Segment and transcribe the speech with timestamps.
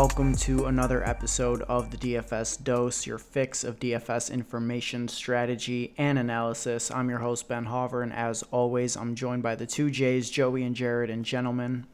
[0.00, 6.18] Welcome to another episode of the DFS Dose, your fix of DFS information, strategy, and
[6.18, 6.90] analysis.
[6.90, 10.62] I'm your host, Ben Hover, and as always, I'm joined by the two J's, Joey
[10.62, 11.10] and Jared.
[11.10, 11.86] And gentlemen,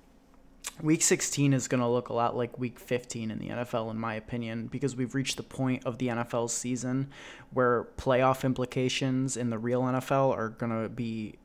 [0.81, 3.99] week 16 is going to look a lot like week 15 in the NFL, in
[3.99, 7.09] my opinion, because we've reached the point of the NFL season
[7.53, 11.41] where playoff implications in the real NFL are going to be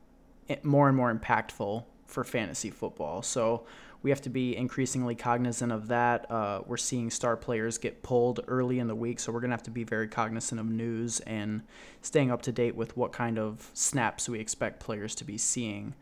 [0.62, 3.20] more and more impactful for fantasy football.
[3.20, 3.66] So,
[4.02, 6.30] we have to be increasingly cognizant of that.
[6.30, 9.56] Uh, we're seeing star players get pulled early in the week, so we're going to
[9.56, 11.62] have to be very cognizant of news and
[12.02, 15.94] staying up to date with what kind of snaps we expect players to be seeing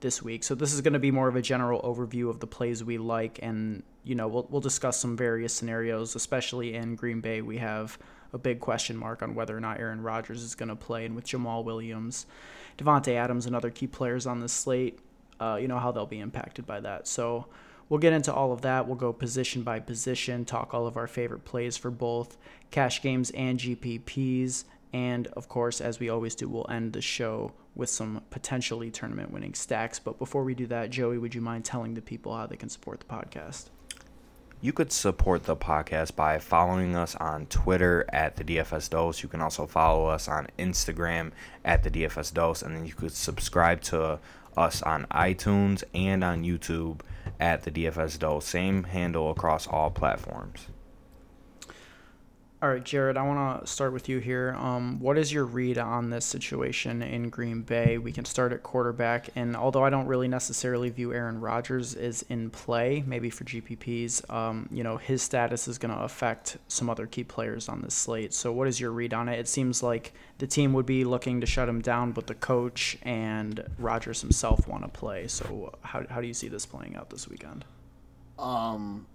[0.00, 0.44] this week.
[0.44, 2.98] So this is going to be more of a general overview of the plays we
[2.98, 7.42] like, and you know we'll we'll discuss some various scenarios, especially in Green Bay.
[7.42, 7.98] We have
[8.32, 11.14] a big question mark on whether or not Aaron Rodgers is going to play, and
[11.14, 12.26] with Jamaal Williams,
[12.78, 14.98] Davante Adams, and other key players on the slate
[15.42, 17.08] uh, you know, how they'll be impacted by that.
[17.08, 17.46] So
[17.88, 18.86] we'll get into all of that.
[18.86, 22.36] We'll go position by position, talk all of our favorite plays for both
[22.70, 24.64] cash games and GPPs.
[24.92, 29.32] And of course, as we always do, we'll end the show with some potentially tournament
[29.32, 29.98] winning stacks.
[29.98, 32.68] But before we do that, Joey, would you mind telling the people how they can
[32.68, 33.70] support the podcast?
[34.60, 39.20] You could support the podcast by following us on Twitter at the DFS Dose.
[39.20, 41.32] You can also follow us on Instagram
[41.64, 44.20] at the DFS Dose, and then you could subscribe to
[44.56, 47.00] us on iTunes and on YouTube
[47.40, 48.46] at the DFS Dose.
[48.46, 50.66] Same handle across all platforms.
[52.62, 54.54] All right, Jared, I want to start with you here.
[54.56, 57.98] Um, what is your read on this situation in Green Bay?
[57.98, 62.22] We can start at quarterback, and although I don't really necessarily view Aaron Rodgers as
[62.28, 66.88] in play, maybe for GPPs, um, you know, his status is going to affect some
[66.88, 68.32] other key players on this slate.
[68.32, 69.40] So, what is your read on it?
[69.40, 72.96] It seems like the team would be looking to shut him down, but the coach
[73.02, 75.26] and Rodgers himself want to play.
[75.26, 77.64] So, how how do you see this playing out this weekend?
[78.38, 79.08] Um,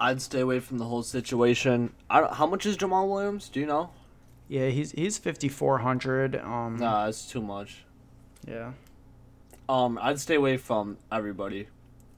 [0.00, 1.92] I'd stay away from the whole situation.
[2.08, 3.48] I don't, how much is Jamaal Williams?
[3.48, 3.90] Do you know?
[4.48, 6.36] Yeah, he's he's fifty four hundred.
[6.36, 7.84] Um, nah, it's too much.
[8.46, 8.72] Yeah.
[9.68, 11.68] Um, I'd stay away from everybody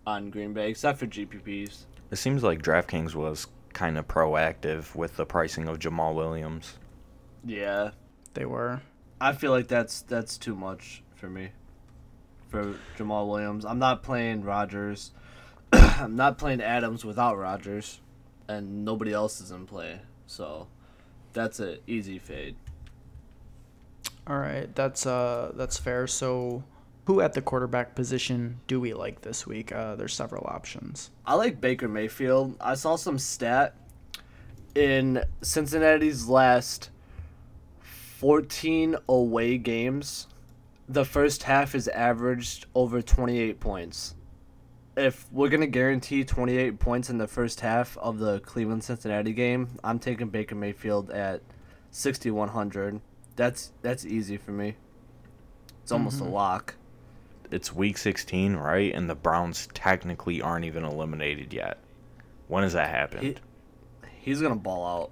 [0.06, 1.84] on Green Bay except for GPPs.
[2.10, 6.78] It seems like DraftKings was kind of proactive with the pricing of Jamaal Williams.
[7.44, 7.90] Yeah,
[8.34, 8.80] they were.
[9.20, 11.50] I feel like that's that's too much for me.
[12.48, 15.12] For Jamaal Williams, I'm not playing Rodgers.
[15.72, 18.00] I'm not playing Adams without Rodgers,
[18.48, 20.00] and nobody else is in play.
[20.26, 20.68] So
[21.32, 22.56] that's an easy fade.
[24.26, 26.06] All right, that's uh that's fair.
[26.06, 26.62] So
[27.06, 29.72] who at the quarterback position do we like this week?
[29.72, 31.10] Uh, there's several options.
[31.26, 32.56] I like Baker Mayfield.
[32.60, 33.74] I saw some stat
[34.74, 36.90] in Cincinnati's last
[37.80, 40.28] 14 away games.
[40.88, 44.14] The first half is averaged over 28 points
[44.96, 49.78] if we're gonna guarantee 28 points in the first half of the Cleveland Cincinnati game,
[49.84, 51.42] I'm taking Baker Mayfield at
[51.90, 53.00] 6100.
[53.36, 54.76] That's that's easy for me.
[55.82, 56.28] It's almost mm-hmm.
[56.28, 56.74] a lock.
[57.50, 58.94] It's week 16, right?
[58.94, 61.78] And the Browns technically aren't even eliminated yet.
[62.46, 63.22] When has that happened?
[63.22, 63.36] He,
[64.20, 65.10] he's gonna ball out.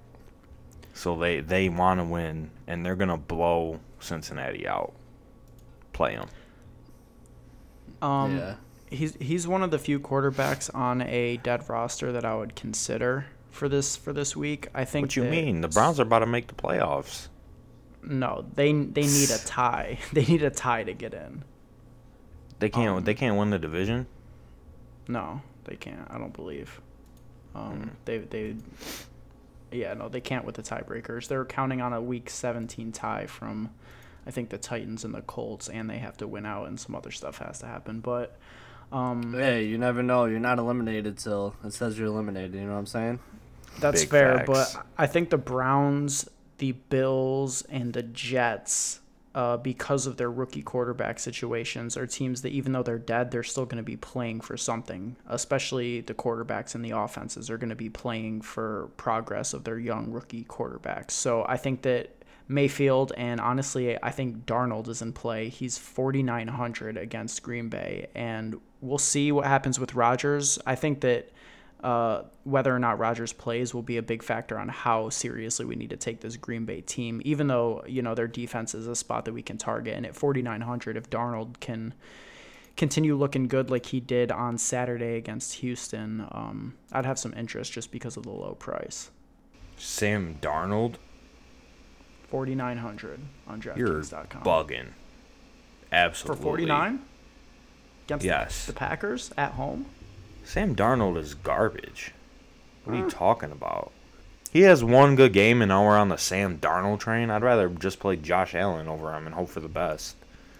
[0.93, 4.93] So they they want to win, and they're gonna blow Cincinnati out.
[5.93, 6.29] Play them.
[8.01, 8.55] Um, yeah
[8.89, 13.25] he's he's one of the few quarterbacks on a dead roster that I would consider
[13.49, 14.67] for this for this week.
[14.73, 15.05] I think.
[15.05, 15.61] What you mean?
[15.61, 17.27] The Browns are about to make the playoffs.
[18.03, 19.99] No, they they need a tie.
[20.13, 21.43] They need a tie to get in.
[22.59, 22.97] They can't.
[22.97, 24.07] Um, they can't win the division.
[25.07, 26.07] No, they can't.
[26.09, 26.81] I don't believe.
[27.55, 27.89] Um, mm.
[28.05, 28.55] they they.
[29.71, 31.27] Yeah, no, they can't with the tiebreakers.
[31.27, 33.69] They're counting on a Week 17 tie from,
[34.25, 36.95] I think the Titans and the Colts, and they have to win out, and some
[36.95, 37.99] other stuff has to happen.
[37.99, 38.39] But
[38.91, 40.25] um, hey, you never know.
[40.25, 42.55] You're not eliminated till it says you're eliminated.
[42.55, 43.19] You know what I'm saying?
[43.79, 44.73] That's Big fair, facts.
[44.73, 48.99] but I think the Browns, the Bills, and the Jets,
[49.35, 53.43] uh, because of their rookie quarterback situations, are teams that even though they're dead, they're
[53.43, 55.15] still going to be playing for something.
[55.27, 59.79] Especially the quarterbacks and the offenses are going to be playing for progress of their
[59.79, 61.11] young rookie quarterbacks.
[61.11, 62.15] So I think that
[62.49, 65.49] Mayfield, and honestly, I think Darnold is in play.
[65.49, 70.57] He's 4,900 against Green Bay, and we'll see what happens with Rodgers.
[70.65, 71.29] I think that
[71.83, 75.75] uh, whether or not Rodgers plays will be a big factor on how seriously we
[75.75, 78.95] need to take this Green Bay team, even though, you know, their defense is a
[78.95, 79.95] spot that we can target.
[79.95, 81.93] And at 4,900, if Darnold can
[82.75, 87.71] continue looking good like he did on Saturday against Houston, um, I'd have some interest
[87.71, 89.11] just because of the low price.
[89.77, 90.95] Sam Darnold?
[92.29, 93.77] 4900 on DraftKings.com.
[93.77, 94.03] You're
[94.43, 94.87] bugging.
[95.91, 96.37] Absolutely.
[96.37, 96.99] For 49
[98.05, 98.65] Against yes.
[98.65, 99.85] the, Packers at home?
[100.43, 102.11] Sam Darnold is garbage.
[102.83, 103.91] What are you talking about?
[104.51, 107.29] He has one good game, and now we're on the Sam Darnold train.
[107.29, 110.15] I'd rather just play Josh Allen over him and hope for the best.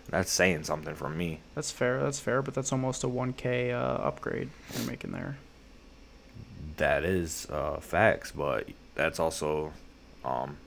[0.10, 1.40] That's saying something from me.
[1.56, 2.04] That's fair.
[2.04, 5.38] That's fair, but that's almost a 1K uh, upgrade you're making there.
[6.78, 9.74] That is uh, facts, but that's also,
[10.24, 10.58] um,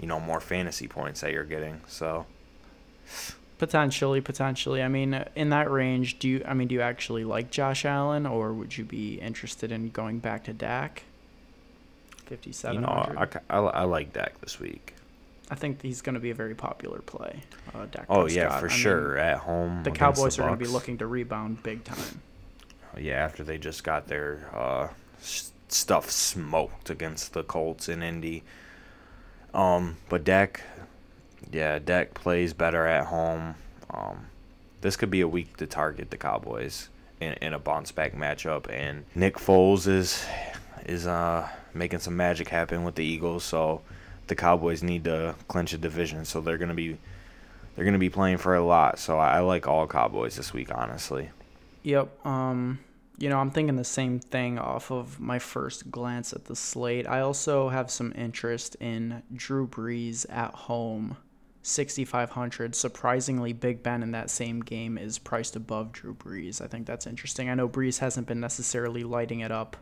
[0.00, 1.80] you know, more fantasy points that you're getting.
[1.86, 2.26] So
[3.58, 4.82] Potentially, potentially.
[4.82, 6.44] I mean, in that range, do you?
[6.46, 10.20] I mean, do you actually like Josh Allen, or would you be interested in going
[10.20, 11.02] back to Dak?
[12.20, 12.88] you Fifty-seven know.
[12.88, 14.94] I, I, I like Dak this week.
[15.50, 17.40] I think he's going to be a very popular play.
[17.74, 19.18] Uh, Dak Oh yeah, for I mean, sure.
[19.18, 22.22] At home, the Cowboys are going to be looking to rebound big time.
[22.96, 24.88] Yeah, after they just got their uh,
[25.20, 28.44] stuff smoked against the Colts in Indy.
[29.54, 30.62] Um, but Dak,
[31.50, 33.54] yeah, Dak plays better at home.
[33.90, 34.26] Um,
[34.80, 36.88] this could be a week to target the Cowboys
[37.20, 40.24] in, in a bounce back matchup, and Nick Foles is
[40.86, 43.44] is uh making some magic happen with the Eagles.
[43.44, 43.82] So
[44.26, 46.98] the Cowboys need to clinch a division, so they're gonna be
[47.74, 48.98] they're gonna be playing for a lot.
[48.98, 51.30] So I, I like all Cowboys this week, honestly.
[51.82, 52.26] Yep.
[52.26, 52.80] Um,
[53.18, 57.06] you know, I'm thinking the same thing off of my first glance at the slate.
[57.06, 61.16] I also have some interest in Drew Brees at home,
[61.62, 62.76] 6,500.
[62.76, 66.62] Surprisingly, Big Ben in that same game is priced above Drew Brees.
[66.62, 67.50] I think that's interesting.
[67.50, 69.76] I know Brees hasn't been necessarily lighting it up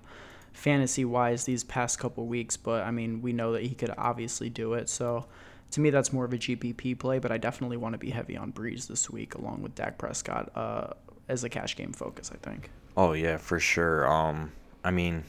[0.54, 4.48] fantasy wise these past couple weeks, but I mean, we know that he could obviously
[4.48, 4.88] do it.
[4.88, 5.26] So
[5.72, 8.36] to me, that's more of a GPP play, but I definitely want to be heavy
[8.36, 10.94] on Brees this week along with Dak Prescott uh,
[11.28, 12.70] as a cash game focus, I think.
[12.96, 14.10] Oh yeah, for sure.
[14.10, 14.52] Um,
[14.82, 15.24] I mean,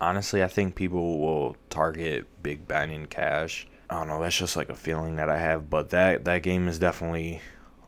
[0.00, 3.66] honestly, I think people will target Big Ben in cash.
[3.90, 4.22] I don't know.
[4.22, 5.68] That's just like a feeling that I have.
[5.68, 7.40] But that that game is definitely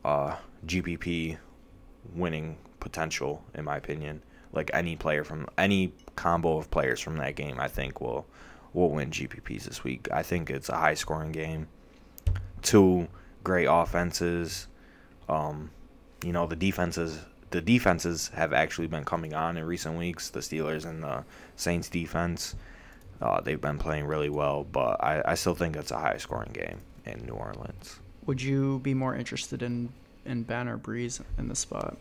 [0.03, 0.35] uh,
[0.65, 1.37] GPP
[2.13, 4.21] winning potential, in my opinion.
[4.51, 8.25] Like any player from any combo of players from that game, I think will
[8.73, 10.09] will win GPPs this week.
[10.11, 11.67] I think it's a high scoring game.
[12.61, 13.07] Two
[13.43, 14.67] great offenses.
[15.29, 15.71] Um,
[16.23, 17.19] you know the defenses
[17.51, 20.29] the defenses have actually been coming on in recent weeks.
[20.29, 21.23] The Steelers and the
[21.55, 22.55] Saints defense,
[23.21, 24.63] uh, they've been playing really well.
[24.63, 27.99] But I, I still think it's a high scoring game in New Orleans.
[28.25, 29.89] Would you be more interested in
[30.25, 31.97] in Ben or Brees in the spot?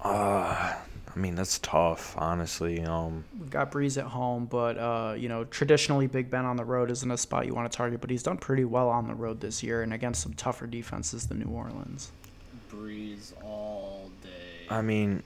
[0.00, 0.74] Uh,
[1.14, 2.82] I mean that's tough, honestly.
[2.82, 6.64] Um, We've got Brees at home, but uh, you know, traditionally Big Ben on the
[6.64, 9.14] road isn't a spot you want to target, but he's done pretty well on the
[9.14, 12.10] road this year and against some tougher defenses than New Orleans.
[12.72, 13.97] Brees all day.
[14.70, 15.22] I mean,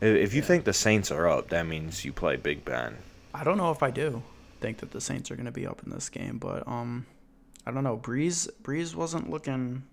[0.00, 2.96] if you think the Saints are up, that means you play Big Ben.
[3.34, 4.22] I don't know if I do
[4.60, 7.06] think that the Saints are going to be up in this game, but um,
[7.66, 7.96] I don't know.
[7.96, 9.84] Brees Brees wasn't looking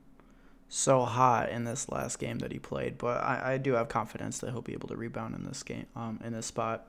[0.70, 4.40] so hot in this last game that he played, but I, I do have confidence
[4.40, 6.88] that he'll be able to rebound in this game, um, in this spot.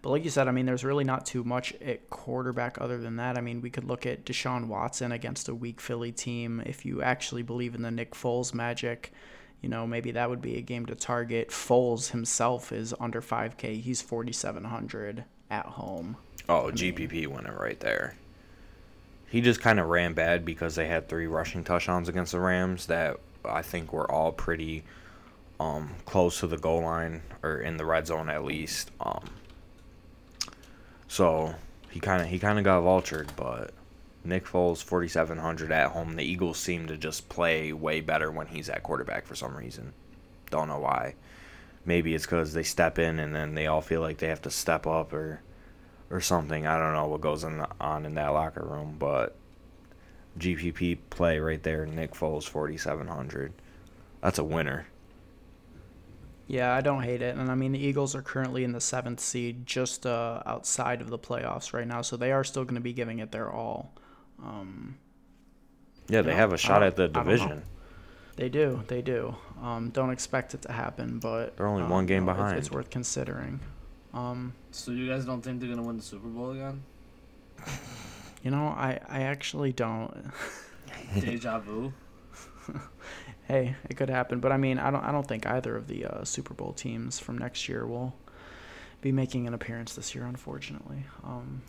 [0.00, 3.16] But like you said, I mean, there's really not too much at quarterback other than
[3.16, 3.38] that.
[3.38, 6.60] I mean, we could look at Deshaun Watson against a weak Philly team.
[6.66, 9.12] If you actually believe in the Nick Foles magic,
[9.62, 11.48] you know, maybe that would be a game to target.
[11.48, 13.80] Foles himself is under 5K.
[13.80, 16.16] He's 4,700 at home.
[16.48, 18.16] Oh, GPP winner right there.
[19.28, 22.86] He just kind of ran bad because they had three rushing touchdowns against the Rams
[22.86, 24.82] that I think were all pretty
[25.60, 28.90] um, close to the goal line or in the red zone at least.
[29.00, 29.24] Um,
[31.06, 31.54] so
[31.88, 33.72] he kind of he kind of got vultured, but
[34.24, 36.14] Nick Foles 4700 at home.
[36.14, 39.92] The Eagles seem to just play way better when he's at quarterback for some reason.
[40.50, 41.14] Don't know why.
[41.84, 44.50] Maybe it's because they step in and then they all feel like they have to
[44.50, 45.40] step up or
[46.10, 46.66] or something.
[46.66, 49.34] I don't know what goes in on in that locker room, but
[50.38, 51.86] GPP play right there.
[51.86, 53.52] Nick Foles 4700.
[54.20, 54.86] That's a winner.
[56.46, 57.36] Yeah, I don't hate it.
[57.36, 61.08] And I mean, the Eagles are currently in the seventh seed, just uh, outside of
[61.08, 62.02] the playoffs right now.
[62.02, 63.92] So they are still going to be giving it their all.
[64.42, 64.98] Um,
[66.08, 67.32] Yeah, they Yeah, have a shot at the I don't know.
[67.32, 67.62] division.
[68.36, 69.34] they do, they do.
[69.62, 72.58] Um, don't expect it to happen, but They're only um, one game no, it's- behind.
[72.58, 73.60] It's, worth considering.
[74.12, 76.82] Um, So you guys don't think they're gonna win the Super Bowl again?
[78.42, 80.30] you know, I, I actually don't.
[81.18, 81.92] Deja vu.
[83.44, 86.04] hey, it could happen, but I mean, I don't I don't think either of the
[86.06, 88.14] uh, Super Bowl teams from next year will
[89.00, 91.04] be making an appearance this year, unfortunately.
[91.24, 91.62] Um,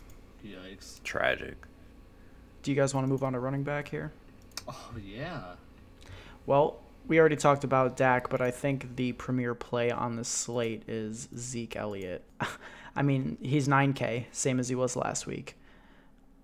[0.44, 1.02] Yikes.
[1.02, 1.56] Tragic.
[2.64, 4.10] Do you guys want to move on to running back here?
[4.66, 5.52] Oh yeah.
[6.46, 10.82] Well, we already talked about Dak, but I think the premier play on the slate
[10.88, 12.24] is Zeke Elliott.
[12.96, 15.58] I mean, he's 9K, same as he was last week.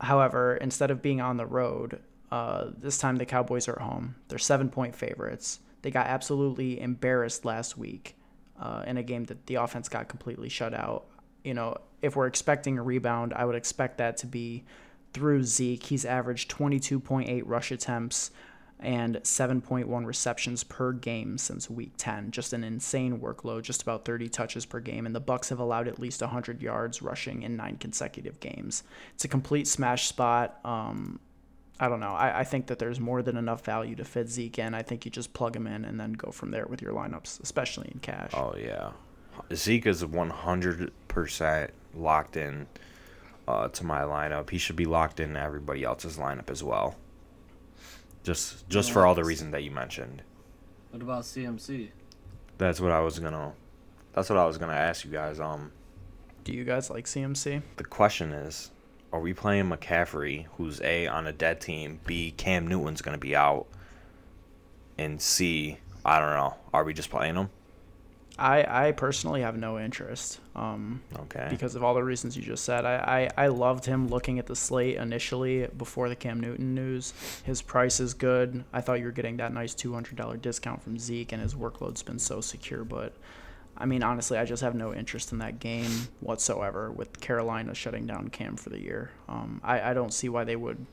[0.02, 2.00] However, instead of being on the road,
[2.30, 4.16] uh, this time the Cowboys are at home.
[4.28, 5.60] They're seven point favorites.
[5.82, 8.14] They got absolutely embarrassed last week
[8.60, 11.06] uh, in a game that the offense got completely shut out.
[11.44, 14.64] you know, if we're expecting a rebound, I would expect that to be
[15.12, 15.84] through Zeke.
[15.84, 18.30] He's averaged 22.8 rush attempts
[18.82, 22.30] and 7.1 receptions per game since week 10.
[22.30, 25.86] Just an insane workload, just about 30 touches per game, and the Bucs have allowed
[25.86, 28.82] at least 100 yards rushing in nine consecutive games.
[29.14, 30.58] It's a complete smash spot.
[30.64, 31.20] Um,
[31.78, 32.12] I don't know.
[32.12, 34.74] I, I think that there's more than enough value to fit Zeke in.
[34.74, 37.40] I think you just plug him in and then go from there with your lineups,
[37.42, 38.30] especially in cash.
[38.34, 38.92] Oh yeah,
[39.54, 42.66] Zeke is 100% locked in
[43.50, 44.50] uh, to my lineup.
[44.50, 46.96] He should be locked in everybody else's lineup as well.
[48.22, 50.22] Just just for all the reasons that you mentioned.
[50.90, 51.88] What about CMC?
[52.58, 53.52] That's what I was gonna.
[54.12, 55.40] That's what I was gonna ask you guys.
[55.40, 55.72] Um,
[56.44, 57.62] Do you guys like CMC?
[57.76, 58.70] the question is,
[59.12, 62.00] are we playing McCaffrey, who's a on a dead team?
[62.06, 63.66] B Cam Newton's gonna be out.
[64.98, 66.54] And C, I don't know.
[66.74, 67.48] Are we just playing him?
[68.40, 70.40] I, I personally have no interest.
[70.56, 71.46] Um, Okay.
[71.50, 72.84] because of all the reasons you just said.
[72.84, 77.12] I, I, I loved him looking at the slate initially before the Cam Newton news.
[77.44, 78.64] His price is good.
[78.72, 82.18] I thought you were getting that nice $200 discount from Zeke, and his workload's been
[82.18, 82.82] so secure.
[82.84, 83.12] But,
[83.76, 88.06] I mean, honestly, I just have no interest in that game whatsoever with Carolina shutting
[88.06, 89.10] down Cam for the year.
[89.28, 90.84] Um, I, I don't see why they would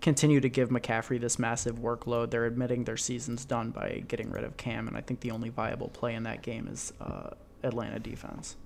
[0.00, 2.30] continue to give McCaffrey this massive workload.
[2.30, 5.48] They're admitting their season's done by getting rid of Cam, and I think the only
[5.48, 7.30] viable play in that game is uh,
[7.62, 8.56] Atlanta defense.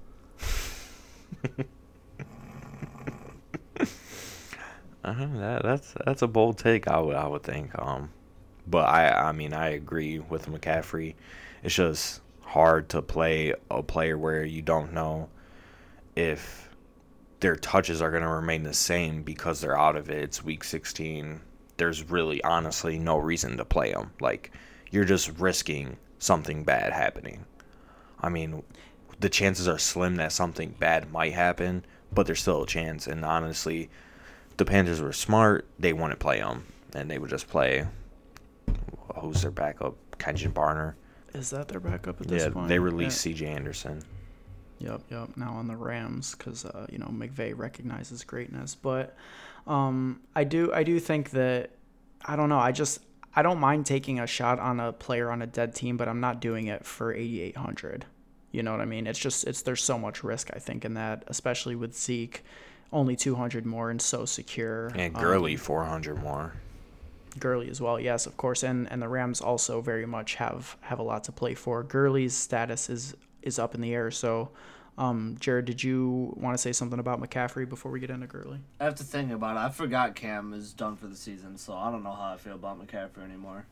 [5.02, 6.86] Uh-huh, that, that's that's a bold take.
[6.88, 7.70] I would I would think.
[7.78, 8.10] Um,
[8.66, 11.14] but I I mean I agree with McCaffrey.
[11.62, 15.28] It's just hard to play a player where you don't know
[16.16, 16.69] if
[17.40, 20.22] their touches are going to remain the same because they're out of it.
[20.22, 21.40] It's week 16.
[21.78, 24.12] There's really honestly no reason to play them.
[24.20, 24.52] Like
[24.90, 27.44] you're just risking something bad happening.
[28.20, 28.62] I mean,
[29.18, 33.06] the chances are slim that something bad might happen, but there's still a chance.
[33.06, 33.88] And honestly,
[34.58, 35.66] the Panthers were smart.
[35.78, 37.86] They wouldn't play him, and they would just play.
[39.18, 39.96] Who's their backup?
[40.18, 40.94] Kenjon Barner.
[41.34, 42.68] Is that their backup at this Yeah, point?
[42.68, 43.46] they released C.J.
[43.46, 44.02] Anderson.
[44.80, 45.36] Yep, yep.
[45.36, 49.14] Now on the Rams because uh, you know McVay recognizes greatness, but
[49.66, 51.70] um, I do I do think that
[52.24, 52.58] I don't know.
[52.58, 53.00] I just
[53.36, 56.20] I don't mind taking a shot on a player on a dead team, but I'm
[56.20, 58.06] not doing it for 8,800.
[58.52, 59.06] You know what I mean?
[59.06, 62.42] It's just it's there's so much risk I think in that, especially with Zeke,
[62.92, 64.88] only 200 more and so secure.
[64.94, 66.54] And Um, Gurley, 400 more.
[67.38, 70.98] Gurley as well, yes, of course, and and the Rams also very much have have
[70.98, 71.84] a lot to play for.
[71.84, 74.10] Gurley's status is is up in the air.
[74.10, 74.50] So,
[74.98, 78.60] um, Jared, did you want to say something about McCaffrey before we get into Gurley?
[78.80, 79.60] I have to think about it.
[79.60, 82.54] I forgot Cam is done for the season, so I don't know how I feel
[82.54, 83.66] about McCaffrey anymore.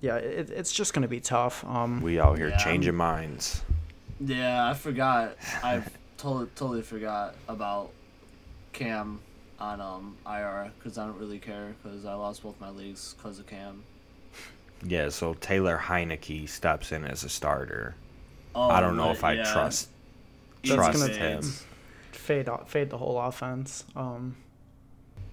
[0.00, 1.64] Yeah, it, it's just going to be tough.
[1.64, 3.62] Um, We out here Yeah, changing minds.
[4.20, 5.36] Yeah, I forgot.
[5.62, 5.82] I
[6.18, 7.90] totally totally forgot about
[8.72, 9.20] Cam
[9.60, 13.38] on um IR because I don't really care because I lost both my leagues because
[13.38, 13.84] of Cam.
[14.84, 17.94] Yeah, so Taylor Heinicke steps in as a starter.
[18.54, 19.52] Oh, I don't know if I yeah.
[19.52, 19.88] trust
[20.62, 21.42] Easy trust gonna- him
[22.12, 23.84] fade fade the whole offense.
[23.96, 24.36] Um,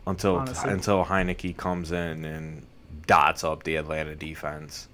[0.07, 0.71] until honestly.
[0.71, 2.65] until Heinicke comes in and
[3.05, 4.87] dots up the Atlanta defense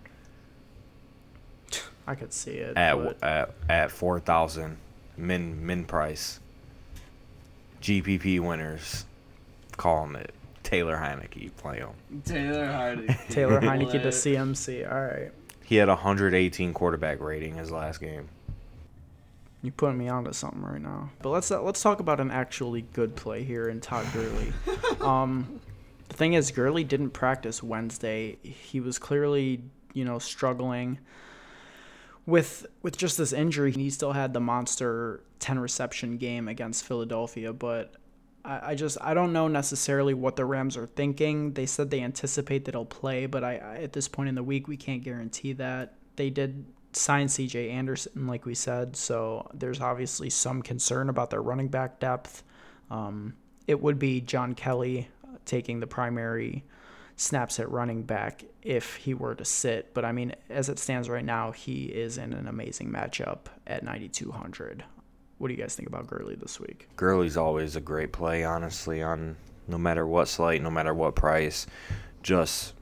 [2.07, 2.75] I could see it.
[2.77, 4.77] at but at at four thousand
[5.17, 6.39] min min price.
[7.81, 9.05] GPP winners,
[9.77, 11.89] calling it Taylor Heinicke play him.
[12.25, 13.29] Taylor Heinicke.
[13.29, 14.91] Taylor Heinicke to CMC.
[14.91, 15.31] All right,
[15.65, 18.29] He had a 118 quarterback rating his last game.
[19.63, 21.09] you putting me onto something right now.
[21.23, 24.53] But let's uh, let's talk about an actually good play here in Todd Gurley.
[25.01, 25.59] um,
[26.07, 28.37] the thing is, Gurley didn't practice Wednesday.
[28.43, 30.99] He was clearly, you know, struggling
[32.27, 33.71] with with just this injury.
[33.71, 37.95] He still had the monster 10 reception game against Philadelphia, but
[38.45, 41.53] I, I just I don't know necessarily what the Rams are thinking.
[41.53, 44.43] They said they anticipate that he'll play, but I, I at this point in the
[44.43, 45.95] week we can't guarantee that.
[46.15, 51.41] They did sign CJ Anderson, like we said, so there's obviously some concern about their
[51.41, 52.43] running back depth.
[52.89, 53.35] Um,
[53.67, 56.63] it would be John Kelly uh, taking the primary
[57.17, 59.93] snaps at running back if he were to sit.
[59.93, 63.83] But I mean, as it stands right now, he is in an amazing matchup at
[63.83, 64.83] 9,200.
[65.37, 66.87] What do you guys think about Gurley this week?
[66.95, 69.35] Gurley's always a great play, honestly, on
[69.67, 71.67] no matter what slate, no matter what price.
[72.23, 72.73] Just,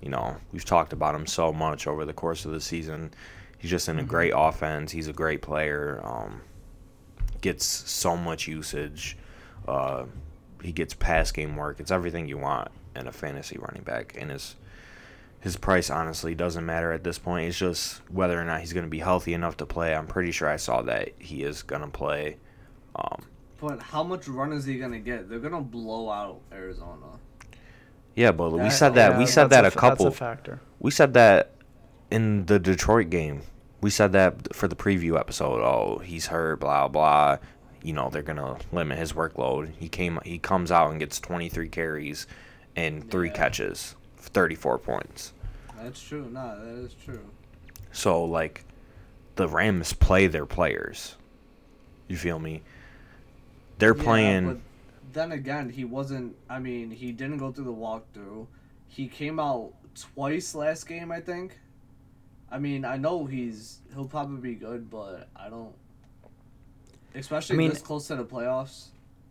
[0.00, 3.12] you know, we've talked about him so much over the course of the season.
[3.58, 4.92] He's just in a great offense.
[4.92, 6.00] He's a great player.
[6.02, 6.40] Um,
[7.40, 9.16] gets so much usage.
[9.66, 10.04] Uh,
[10.62, 11.78] he gets pass game work.
[11.80, 14.16] It's everything you want in a fantasy running back.
[14.18, 14.56] And his
[15.40, 17.48] his price honestly doesn't matter at this point.
[17.48, 19.94] It's just whether or not he's going to be healthy enough to play.
[19.94, 22.38] I'm pretty sure I saw that he is going to play.
[22.96, 23.22] Um,
[23.60, 25.28] But how much run is he gonna get?
[25.28, 27.06] They're gonna blow out Arizona.
[28.16, 30.06] yeah, but we said that we said that a, fa- couple.
[30.06, 30.60] That's a factor.
[30.80, 31.52] we said that
[32.10, 33.42] in the Detroit game.
[33.80, 35.60] We said that for the preview episode.
[35.62, 36.58] Oh, he's hurt.
[36.60, 37.38] Blah blah.
[37.82, 39.70] You know they're gonna limit his workload.
[39.78, 40.18] He came.
[40.24, 42.26] He comes out and gets 23 carries
[42.74, 43.34] and three Yeah.
[43.34, 43.94] catches,
[44.28, 45.32] 34 points.
[45.82, 46.28] That's true.
[46.30, 47.24] Nah, that is true.
[47.92, 48.64] So like,
[49.36, 51.16] the Rams play their players.
[52.08, 52.62] You feel me?
[53.78, 54.46] They're Yeah, playing.
[54.46, 54.58] but
[55.12, 56.34] then again, he wasn't.
[56.50, 58.46] I mean, he didn't go through the walkthrough.
[58.88, 61.58] He came out twice last game, I think.
[62.50, 65.74] I mean, I know he's he'll probably be good, but I don't.
[67.14, 68.86] Especially I mean- this close to the playoffs.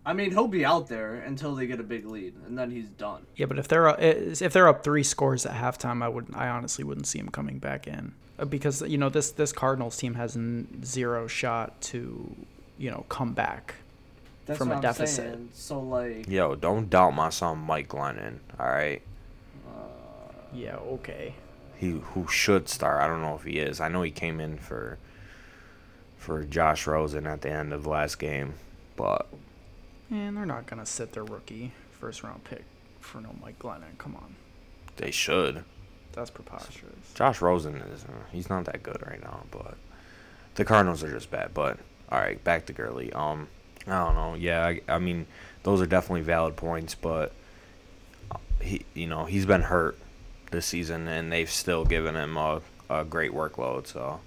[0.08, 2.88] I mean, he'll be out there until they get a big lead, and then he's
[2.88, 3.26] done.
[3.36, 6.48] Yeah, but if they're uh, if they're up three scores at halftime, I would I
[6.48, 10.14] honestly wouldn't see him coming back in Uh, because you know this this Cardinals team
[10.14, 10.38] has
[10.86, 12.34] zero shot to
[12.78, 13.76] you know come back.
[14.46, 15.16] That's From a what I'm deficit.
[15.34, 15.50] saying.
[15.54, 18.38] So like, Yo, don't doubt my son Mike Glennon.
[18.58, 19.02] All right,
[20.54, 21.34] Yeah, okay.
[21.78, 23.02] he who should start.
[23.02, 23.82] I don't know if he is.
[23.82, 24.98] I know he came in for
[26.18, 28.54] for Josh Rosen at the end of the last game,
[28.96, 29.28] but
[30.10, 32.64] And they're not gonna sit their rookie first round pick
[33.00, 33.98] for no Mike Glennon.
[33.98, 34.36] Come on,
[34.98, 35.64] they should.
[36.14, 37.14] that's preposterous.
[37.14, 39.76] Josh Rosen is uh, he's not that good right now, but
[40.56, 41.54] the Cardinals are just bad.
[41.54, 41.78] But
[42.12, 43.12] all right, back to Gurley.
[43.14, 43.48] Um,
[43.86, 44.34] I don't know.
[44.36, 45.26] Yeah, I, I mean
[45.64, 47.34] those are definitely valid points, but
[48.32, 49.98] uh, he you know he's been hurt
[50.52, 53.88] this season, and they've still given him a a great workload.
[53.88, 54.22] So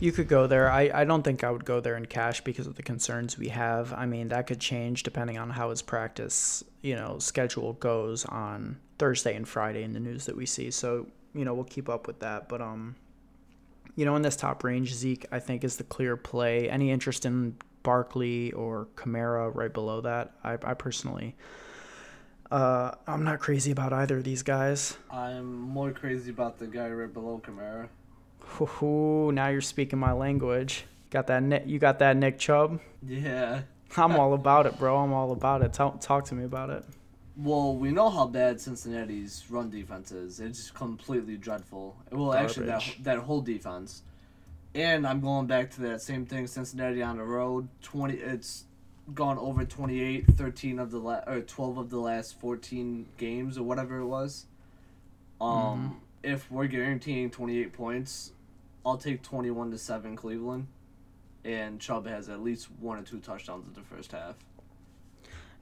[0.00, 0.70] You could go there.
[0.70, 3.48] I, I don't think I would go there in cash because of the concerns we
[3.48, 3.92] have.
[3.92, 8.78] I mean, that could change depending on how his practice, you know, schedule goes on
[8.98, 10.70] Thursday and Friday in the news that we see.
[10.70, 12.48] So, you know, we'll keep up with that.
[12.48, 12.96] But um
[13.94, 16.68] you know, in this top range, Zeke I think is the clear play.
[16.68, 20.32] Any interest in Barkley or Kamara right below that?
[20.42, 21.36] I, I personally
[22.52, 24.98] uh, I'm not crazy about either of these guys.
[25.10, 27.88] I'm more crazy about the guy right below Kamara.
[28.82, 30.84] Ooh, now you're speaking my language.
[31.10, 32.80] Got that Nick, you got that Nick Chubb?
[33.06, 33.62] Yeah.
[33.96, 34.96] I'm all about it, bro.
[34.98, 35.72] I'm all about it.
[35.72, 36.84] Talk, talk to me about it.
[37.36, 40.38] Well, we know how bad Cincinnati's run defense is.
[40.38, 41.96] It's completely dreadful.
[42.10, 44.02] Well, actually, that that whole defense.
[44.74, 46.46] And I'm going back to that same thing.
[46.46, 48.14] Cincinnati on the road, twenty.
[48.14, 48.64] It's
[49.14, 53.62] gone over 28, 13 of the la- or twelve of the last fourteen games or
[53.62, 54.46] whatever it was.
[55.40, 58.32] Um, if we're guaranteeing 28 points,
[58.84, 60.66] I'll take 21 to seven Cleveland,
[61.44, 64.36] and Chubb has at least one or two touchdowns in the first half.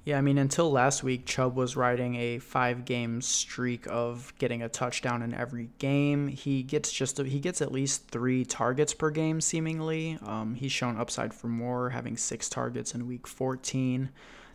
[0.04, 4.68] Yeah, I mean, until last week, Chubb was riding a five-game streak of getting a
[4.68, 6.28] touchdown in every game.
[6.28, 10.18] He gets just he gets at least three targets per game, seemingly.
[10.24, 14.08] Um, he's shown upside for more, having six targets in Week 14.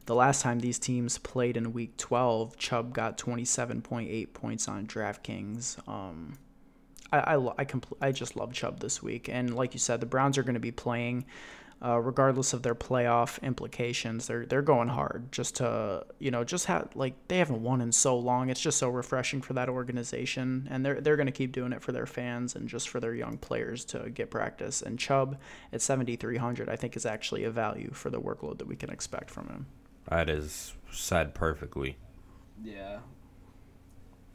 [0.06, 5.88] The last time these teams played in Week 12, Chubb got 27.8 points on DraftKings.
[5.88, 6.38] Um,
[7.12, 10.06] I I, I, compl- I just love Chubb this week, and like you said, the
[10.06, 11.26] Browns are going to be playing
[11.84, 14.28] uh, regardless of their playoff implications.
[14.28, 17.92] They're they're going hard just to you know just have like they haven't won in
[17.92, 18.50] so long.
[18.50, 21.82] It's just so refreshing for that organization, and they're they're going to keep doing it
[21.82, 24.82] for their fans and just for their young players to get practice.
[24.82, 25.40] And Chubb
[25.74, 29.30] at 7,300, I think, is actually a value for the workload that we can expect
[29.30, 29.66] from him.
[30.10, 31.98] That is said perfectly.
[32.64, 33.00] Yeah.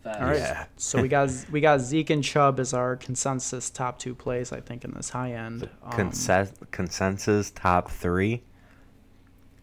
[0.02, 0.18] Facts.
[0.20, 0.64] All right, Yeah.
[0.76, 4.50] so we got we got Zeke and Chubb as our consensus top two plays.
[4.52, 5.68] I think in this high end.
[5.82, 8.42] Um, Consen- consensus top three.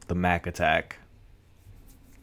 [0.08, 0.98] The Mac attack.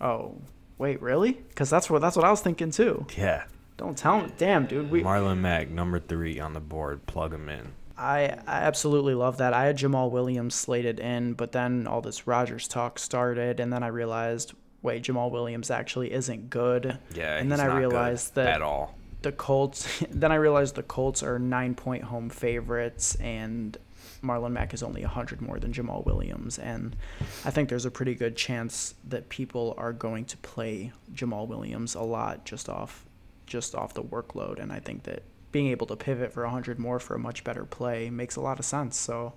[0.01, 0.37] oh,
[0.79, 1.33] wait, really?
[1.33, 3.05] Because that's what that's what I was thinking too.
[3.17, 3.45] Yeah.
[3.77, 4.91] Don't tell me, damn, dude.
[4.91, 7.07] We Marlon Mack, number three on the board.
[7.07, 7.73] Plug him in.
[7.97, 9.53] I, I absolutely love that.
[9.53, 13.83] I had Jamaal Williams slated in, but then all this Rodgers talk started, and then
[13.83, 14.53] I realized,
[14.83, 16.99] wait, Jamaal Williams actually isn't good.
[17.15, 17.37] Yeah.
[17.37, 18.97] and then I realized that at all.
[19.23, 20.03] the Colts.
[20.11, 23.77] then I realized the Colts are nine point home favorites, and
[24.23, 26.97] Marlon Mack is only hundred more than Jamaal Williams, and
[27.45, 31.95] I think there's a pretty good chance that people are going to play Jamaal Williams
[31.95, 33.05] a lot just off,
[33.47, 35.23] just off the workload, and I think that
[35.55, 38.59] being able to pivot for hundred more for a much better play makes a lot
[38.59, 38.97] of sense.
[38.97, 39.35] So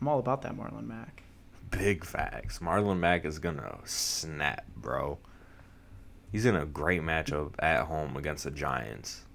[0.00, 1.22] I'm all about that Marlon Mack.
[1.70, 2.60] Big facts.
[2.60, 5.18] Marlon Mack is gonna snap, bro.
[6.32, 9.26] He's in a great matchup at home against the Giants.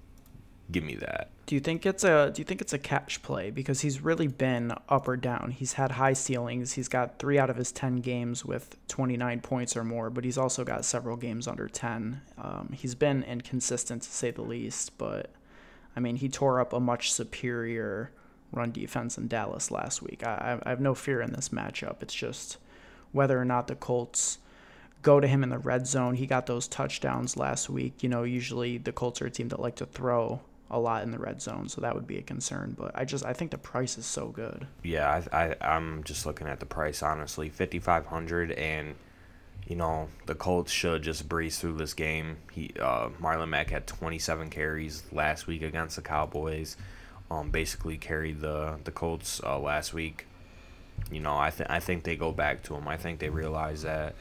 [0.72, 1.30] Give me that.
[1.46, 4.26] Do you think it's a do you think it's a cash play because he's really
[4.26, 5.52] been up or down.
[5.52, 6.72] He's had high ceilings.
[6.72, 10.38] He's got 3 out of his 10 games with 29 points or more, but he's
[10.38, 12.20] also got several games under 10.
[12.36, 15.30] Um, he's been inconsistent to say the least, but
[15.96, 18.10] I mean, he tore up a much superior
[18.52, 20.26] run defense in Dallas last week.
[20.26, 22.02] I, I have no fear in this matchup.
[22.02, 22.58] It's just
[23.12, 24.38] whether or not the Colts
[25.02, 26.14] go to him in the red zone.
[26.14, 28.02] He got those touchdowns last week.
[28.02, 31.12] You know, usually the Colts are a team that like to throw a lot in
[31.12, 32.74] the red zone, so that would be a concern.
[32.76, 34.66] But I just I think the price is so good.
[34.82, 38.96] Yeah, I, I I'm just looking at the price honestly, fifty five hundred, and
[39.66, 42.36] you know the Colts should just breeze through this game.
[42.52, 46.76] He uh, Marlon Mack had twenty seven carries last week against the Cowboys.
[47.30, 50.26] Um, basically carried the the Colts uh, last week.
[51.10, 52.86] You know, I think I think they go back to him.
[52.86, 54.14] I think they realize that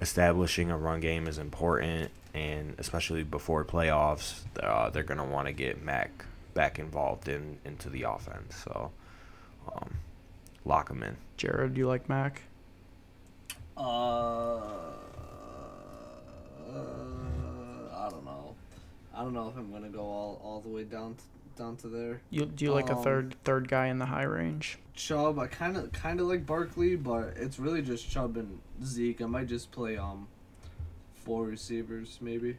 [0.00, 5.52] establishing a run game is important, and especially before playoffs, uh, they're gonna want to
[5.52, 8.56] get Mack back involved in into the offense.
[8.64, 8.90] So,
[9.72, 9.94] um,
[10.64, 11.16] lock him in.
[11.36, 12.42] Jared, do you like Mack?
[13.80, 14.60] Uh,
[17.96, 18.54] I don't know.
[19.14, 21.22] I don't know if I'm gonna go all, all the way down to,
[21.62, 22.20] down to there.
[22.30, 24.78] You do you like a Um, third third guy in the high range?
[24.94, 29.22] Chubb, I kind of kind of like Barkley, but it's really just Chubb and Zeke.
[29.22, 30.28] I might just play um
[31.14, 32.56] four receivers maybe.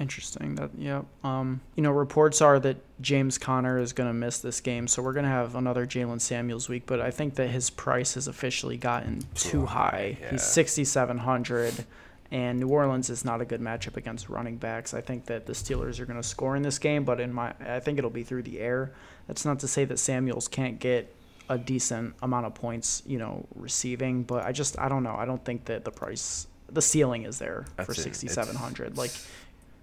[0.00, 0.54] Interesting.
[0.54, 1.02] That yeah.
[1.24, 5.02] Um, you know, reports are that James Conner is going to miss this game, so
[5.02, 6.84] we're going to have another Jaylen Samuels week.
[6.86, 10.16] But I think that his price has officially gotten too high.
[10.20, 10.30] yeah.
[10.30, 11.84] He's sixty seven hundred,
[12.30, 14.94] and New Orleans is not a good matchup against running backs.
[14.94, 17.52] I think that the Steelers are going to score in this game, but in my,
[17.58, 18.92] I think it'll be through the air.
[19.26, 21.12] That's not to say that Samuels can't get
[21.48, 24.22] a decent amount of points, you know, receiving.
[24.22, 25.16] But I just, I don't know.
[25.16, 28.96] I don't think that the price, the ceiling is there for That's seven hundred.
[28.96, 29.26] Like It's-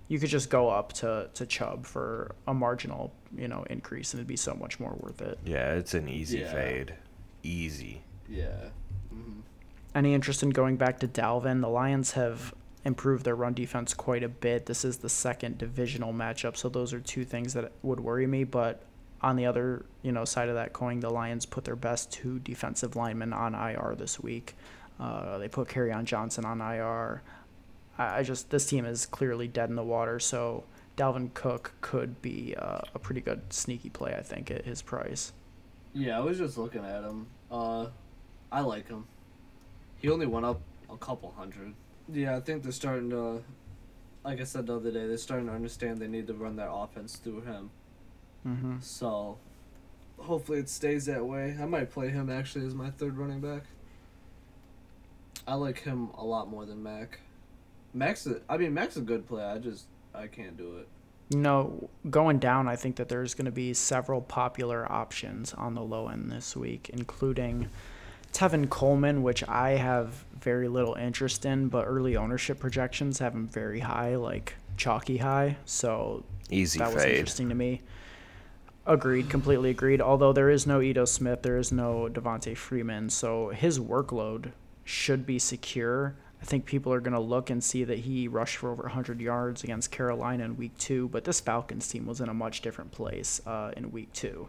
[0.08, 4.20] you could just go up to, to Chubb for a marginal, you know, increase, and
[4.20, 5.40] it'd be so much more worth it.
[5.46, 6.52] Yeah, it's an easy Yeah.
[6.54, 6.94] fade,
[7.44, 8.04] easy.
[8.30, 8.70] Yeah.
[9.10, 9.40] hmm
[9.94, 11.62] Any interest in going back to Dalvin?
[11.62, 14.68] The Lions have improved their run defense quite a bit.
[14.68, 18.44] This is the second divisional matchup, so those are two things that would worry me.
[18.44, 18.84] But
[19.22, 22.38] on the other, you know, side of that coin, the Lions put their best two
[22.40, 24.56] defensive linemen on IR this week.
[25.00, 27.24] Uh, they put on Johnson on IR.
[27.98, 30.64] I, I just this team is clearly dead in the water, so
[30.98, 35.34] Dalvin Cook could be uh, a pretty good sneaky play, I think, at his price.
[35.94, 37.28] Yeah, I was just looking at him.
[37.52, 37.88] Uh,
[38.52, 39.06] I like him.
[39.98, 41.74] He only went up a couple hundred.
[42.12, 43.44] Yeah, I think they're starting to,
[44.24, 46.70] like I said the other day, they're starting to understand they need to run their
[46.70, 47.72] offense through him.
[48.46, 48.76] Mm-hmm.
[48.82, 49.38] So,
[50.18, 51.58] hopefully it stays that way.
[51.60, 53.64] I might play him actually as my third running back.
[55.48, 57.20] I like him a lot more than Mack.
[57.96, 59.44] Mack's, a, I mean Mack's a good play.
[59.44, 60.88] I just I can't do it.
[61.30, 65.74] You know, going down, I think that there's going to be several popular options on
[65.74, 67.70] the low end this week, including
[68.32, 73.48] Tevin Coleman, which I have very little interest in, but early ownership projections have him
[73.48, 75.58] very high, like chalky high.
[75.66, 77.82] So Easy that was interesting to me.
[78.86, 80.00] Agreed, completely agreed.
[80.00, 84.52] Although there is no Ito Smith, there is no Devonta Freeman, so his workload
[84.84, 86.16] should be secure.
[86.46, 89.20] I think people are going to look and see that he rushed for over 100
[89.20, 92.92] yards against Carolina in week two, but this Falcons team was in a much different
[92.92, 94.48] place uh, in week two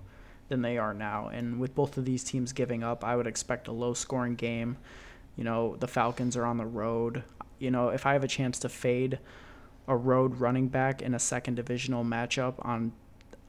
[0.50, 1.28] than they are now.
[1.28, 4.76] And with both of these teams giving up, I would expect a low scoring game.
[5.36, 7.22] You know, the Falcons are on the road.
[7.58, 9.18] You know, if I have a chance to fade
[9.88, 12.92] a road running back in a second divisional matchup on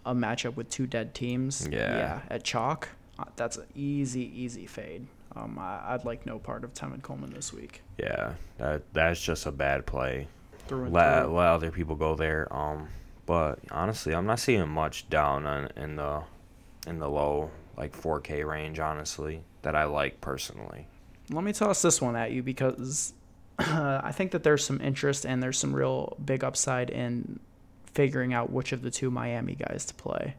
[0.05, 2.21] a matchup with two dead teams, Yeah.
[2.29, 2.87] at chalk,
[3.19, 5.07] uh, that's an easy, easy fade.
[5.37, 7.81] Um, I, I'd like no part of Tevin Coleman this week.
[7.97, 10.27] Yeah, that that's just a bad play.
[10.67, 11.37] Through Let, through.
[11.37, 12.53] let other people go there.
[12.53, 12.89] Um,
[13.25, 16.23] but honestly, I'm not seeing much down on, in the
[16.87, 18.79] in the low like 4K range.
[18.79, 20.87] Honestly, that I like personally.
[21.29, 23.13] Let me toss this one at you because
[23.59, 27.39] I think that there's some interest and there's some real big upside in
[27.93, 30.35] figuring out which of the two Miami guys to play.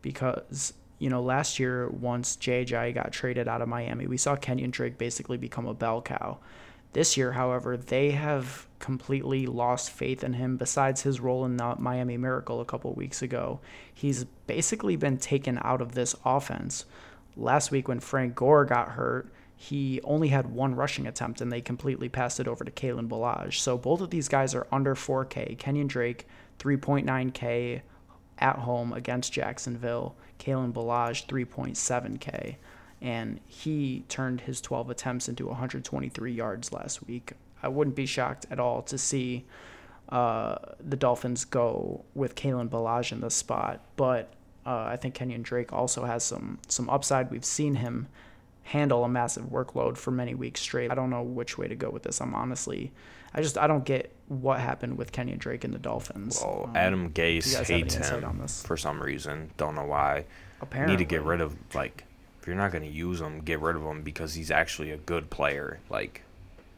[0.00, 4.70] Because, you know, last year, once JJ got traded out of Miami, we saw Kenyon
[4.70, 6.38] Drake basically become a bell cow.
[6.92, 10.56] This year, however, they have completely lost faith in him.
[10.56, 13.58] Besides his role in the Miami Miracle a couple weeks ago,
[13.92, 16.84] he's basically been taken out of this offense.
[17.36, 21.60] Last week, when Frank Gore got hurt, he only had one rushing attempt and they
[21.60, 23.58] completely passed it over to Kalen Ballage.
[23.58, 25.58] So both of these guys are under 4K.
[25.58, 26.28] Kenyon Drake,
[26.60, 27.82] 3.9K
[28.42, 30.14] at home against Jacksonville.
[30.38, 32.56] Kalen Ballage, 3.7K.
[33.00, 37.32] And he turned his 12 attempts into 123 yards last week.
[37.62, 39.44] I wouldn't be shocked at all to see
[40.08, 43.80] uh, the Dolphins go with Kalen Ballage in this spot.
[43.96, 44.34] But
[44.66, 47.30] uh, I think Kenyon Drake also has some some upside.
[47.30, 48.08] We've seen him
[48.64, 50.90] handle a massive workload for many weeks straight.
[50.90, 52.20] I don't know which way to go with this.
[52.20, 52.92] I'm honestly,
[53.34, 56.40] I just I don't get what happened with Kenyon Drake and the Dolphins.
[56.42, 59.50] Well, Um, Adam Gase guys have any hates him for some reason.
[59.56, 60.24] Don't know why.
[60.60, 62.04] Apparently, need to get rid of like
[62.40, 64.96] if you're not going to use him, get rid of him because he's actually a
[64.96, 65.78] good player.
[65.90, 66.22] Like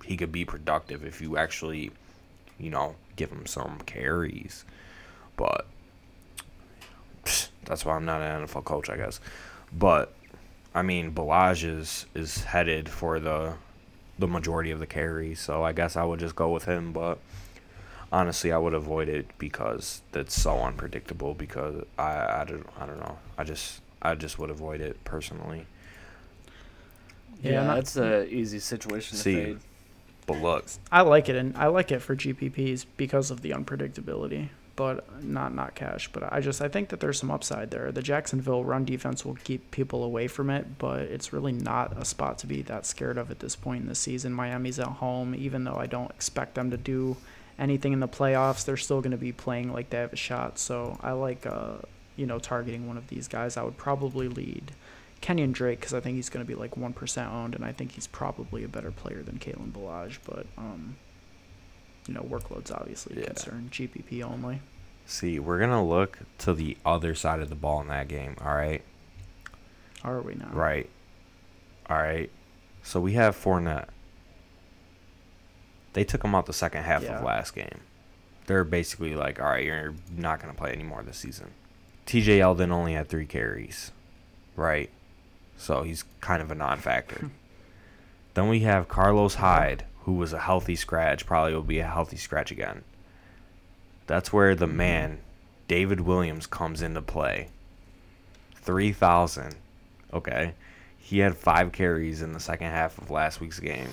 [0.05, 1.91] he could be productive if you actually,
[2.59, 4.65] you know, give him some carries.
[5.37, 5.67] But
[7.25, 9.21] pfft, that's why I'm not an NFL coach, I guess.
[9.73, 10.13] But
[10.75, 13.55] I mean, Ballage is is headed for the
[14.19, 16.93] the majority of the carries, so I guess I would just go with him.
[16.93, 17.19] But
[18.13, 21.35] honestly, I would avoid it because that's so unpredictable.
[21.35, 23.19] Because I I don't I don't know.
[23.39, 25.67] I just I just would avoid it personally.
[27.43, 29.59] Yeah, Yeah, that's an easy situation to See, fade.
[30.27, 34.49] But look, I like it, and I like it for GPPs because of the unpredictability,
[34.77, 36.11] but not not cash.
[36.13, 37.93] But I just I think that there's some upside there.
[37.93, 42.05] The Jacksonville run defense will keep people away from it, but it's really not a
[42.05, 44.33] spot to be that scared of at this point in the season.
[44.33, 47.17] Miami's at home, even though I don't expect them to do
[47.59, 50.59] anything in the playoffs, they're still going to be playing like they have a shot.
[50.59, 51.77] So I like uh
[52.17, 53.57] you know targeting one of these guys.
[53.57, 54.73] I would probably lead.
[55.21, 57.73] Kenyon Drake because I think he's going to be like one percent owned, and I
[57.73, 60.19] think he's probably a better player than Kalen Ballage.
[60.25, 60.97] But um,
[62.07, 63.27] you know, workload's obviously Yeah.
[63.27, 63.69] concern.
[63.71, 64.61] GPP only.
[65.07, 68.37] see, we're gonna look to the other side of the ball in that game.
[68.41, 68.83] All right,
[70.03, 70.49] Are we now?
[70.53, 70.89] right,
[71.91, 72.31] all right.
[72.83, 73.89] So we have Fournette.
[75.93, 77.19] They took him out the second half Yeah.
[77.19, 77.81] of last game.
[78.47, 81.53] They're basically like, all right, you're not gonna play anymore this season.
[82.07, 82.39] T.J.
[82.41, 83.91] Yeldon only had three carries,
[84.57, 84.91] right?
[85.57, 87.31] So he's kind of a non-factor.
[88.35, 92.17] then we have Carlos Hyde, who was a healthy scratch, probably will be a healthy
[92.17, 92.83] scratch again.
[94.07, 94.77] That's where the mm-hmm.
[94.77, 95.19] man,
[95.67, 97.49] David Williams, comes into play.
[98.57, 99.57] Three thousand,
[100.13, 100.55] okay.
[100.99, 103.89] He had five carries in the second half of last week's game,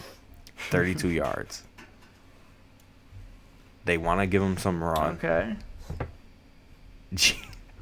[0.70, 1.64] thirty-two yards.
[3.84, 5.16] They want to give him some run.
[5.16, 5.56] Okay.
[7.14, 7.42] G-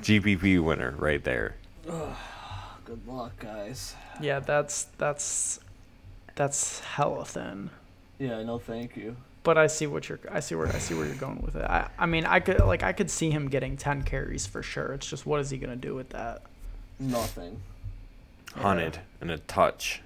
[0.00, 1.56] GPP winner right there.
[1.84, 3.94] Good luck, guys.
[4.20, 5.60] Yeah, that's that's
[6.38, 7.68] that's hella thin.
[8.18, 9.16] Yeah, no, thank you.
[9.42, 10.20] But I see what you're.
[10.30, 11.64] I see where I see where you're going with it.
[11.64, 14.92] I, I mean, I could like I could see him getting ten carries for sure.
[14.92, 16.42] It's just what is he gonna do with that?
[17.00, 17.60] Nothing.
[18.54, 20.00] Hunted and a touch.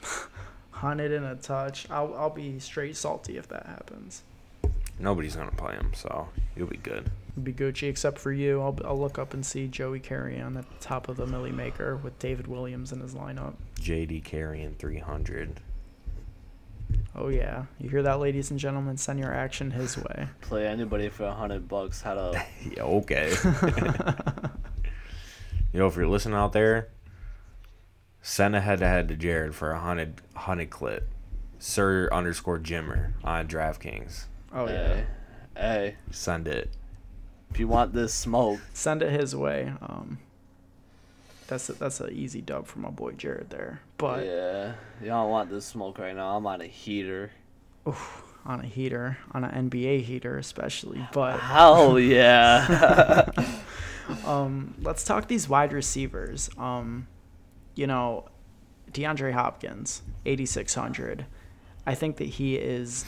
[0.70, 1.86] Hunted in a touch.
[1.90, 4.22] I'll I'll be straight salty if that happens.
[4.98, 7.10] Nobody's gonna play him, so you'll be good.
[7.38, 8.60] It'd be Gucci except for you.
[8.60, 11.96] I'll I'll look up and see Joey Carey on the top of the Milly Maker
[11.96, 13.54] with David Williams in his lineup.
[13.80, 15.60] JD carrying 300.
[17.14, 18.96] Oh yeah, you hear that, ladies and gentlemen?
[18.96, 20.26] Send your action his way.
[20.40, 22.02] Play anybody for a hundred bucks.
[22.02, 22.44] How to?
[22.76, 23.32] Yeah, okay.
[25.72, 26.88] Yo, if you're listening out there,
[28.20, 31.08] send a head to head to Jared for a hundred hundred clip.
[31.60, 34.24] Sir underscore Jimmer on DraftKings.
[34.52, 35.06] Oh yeah, hey,
[35.56, 36.72] hey, Send it.
[37.50, 39.72] If you want this smoke, send it his way.
[39.82, 40.18] Um,
[41.46, 43.80] that's a, that's an easy dub for my boy Jared there.
[43.96, 46.36] But yeah, don't want this smoke right now.
[46.36, 47.30] I'm on a heater.
[48.44, 51.06] on a heater, on an NBA heater especially.
[51.12, 53.30] But Hell yeah.
[54.26, 56.50] um, let's talk these wide receivers.
[56.58, 57.06] Um,
[57.74, 58.28] you know,
[58.92, 61.26] DeAndre Hopkins, 8600.
[61.86, 63.04] I think that he is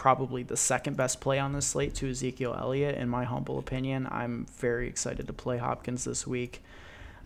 [0.00, 4.08] probably the second best play on this slate to Ezekiel Elliott, in my humble opinion.
[4.10, 6.62] I'm very excited to play Hopkins this week.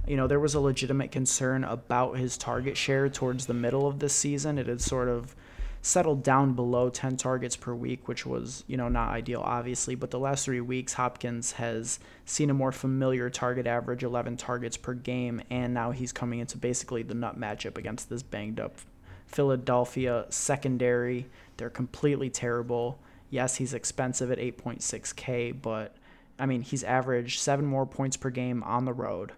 [0.08, 4.00] You know, there was a legitimate concern about his target share towards the middle of
[4.00, 4.58] this season.
[4.58, 5.36] It had sort of
[5.82, 9.94] settled down below 10 targets per week, which was, you know, not ideal, obviously.
[9.94, 14.76] But the last three weeks, Hopkins has seen a more familiar target average, 11 targets
[14.76, 18.78] per game, and now he's coming into basically the nut matchup against this banged up
[19.26, 21.26] Philadelphia secondary.
[21.56, 23.00] They're completely terrible.
[23.30, 25.96] Yes, he's expensive at 8.6K, but
[26.38, 29.32] I mean, he's averaged seven more points per game on the road.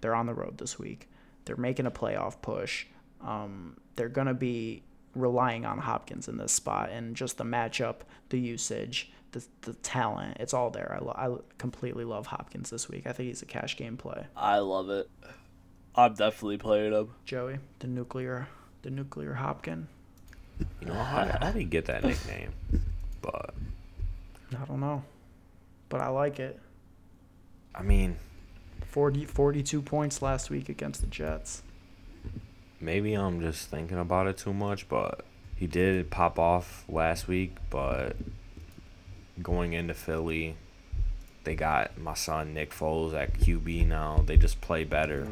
[0.00, 1.08] They're on the road this week.
[1.44, 2.86] They're making a playoff push.
[3.20, 4.82] Um, they're going to be
[5.14, 10.36] relying on Hopkins in this spot and just the matchup, the usage, the, the talent.
[10.40, 10.98] It's all there.
[11.00, 13.06] I, lo- I completely love Hopkins this week.
[13.06, 14.26] I think he's a cash game play.
[14.36, 15.08] I love it.
[15.94, 17.10] I'm definitely playing him.
[17.24, 18.48] Joey, the nuclear,
[18.82, 19.86] the nuclear Hopkin.
[20.80, 22.52] You know, how, how did he get that nickname?
[23.20, 23.54] But,
[24.52, 25.02] I don't know,
[25.88, 26.58] but I like it.
[27.74, 28.16] I mean,
[28.86, 31.62] 40, 42 points last week against the Jets.
[32.80, 35.24] maybe I'm just thinking about it too much, but
[35.56, 38.16] he did pop off last week, but
[39.42, 40.56] going into Philly,
[41.44, 44.22] they got my son Nick Foles at QB now.
[44.26, 45.28] They just play better.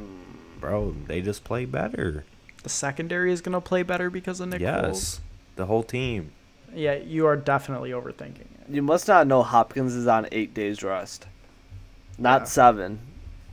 [0.61, 2.24] Bro, they just play better.
[2.64, 5.20] The secondary is going to play better because of Nick yes.
[5.57, 6.33] The whole team.
[6.74, 8.48] Yeah, you are definitely overthinking it.
[8.68, 11.27] You must not know Hopkins is on eight days rest.
[12.18, 12.44] Not Yeah.
[12.46, 12.98] seven.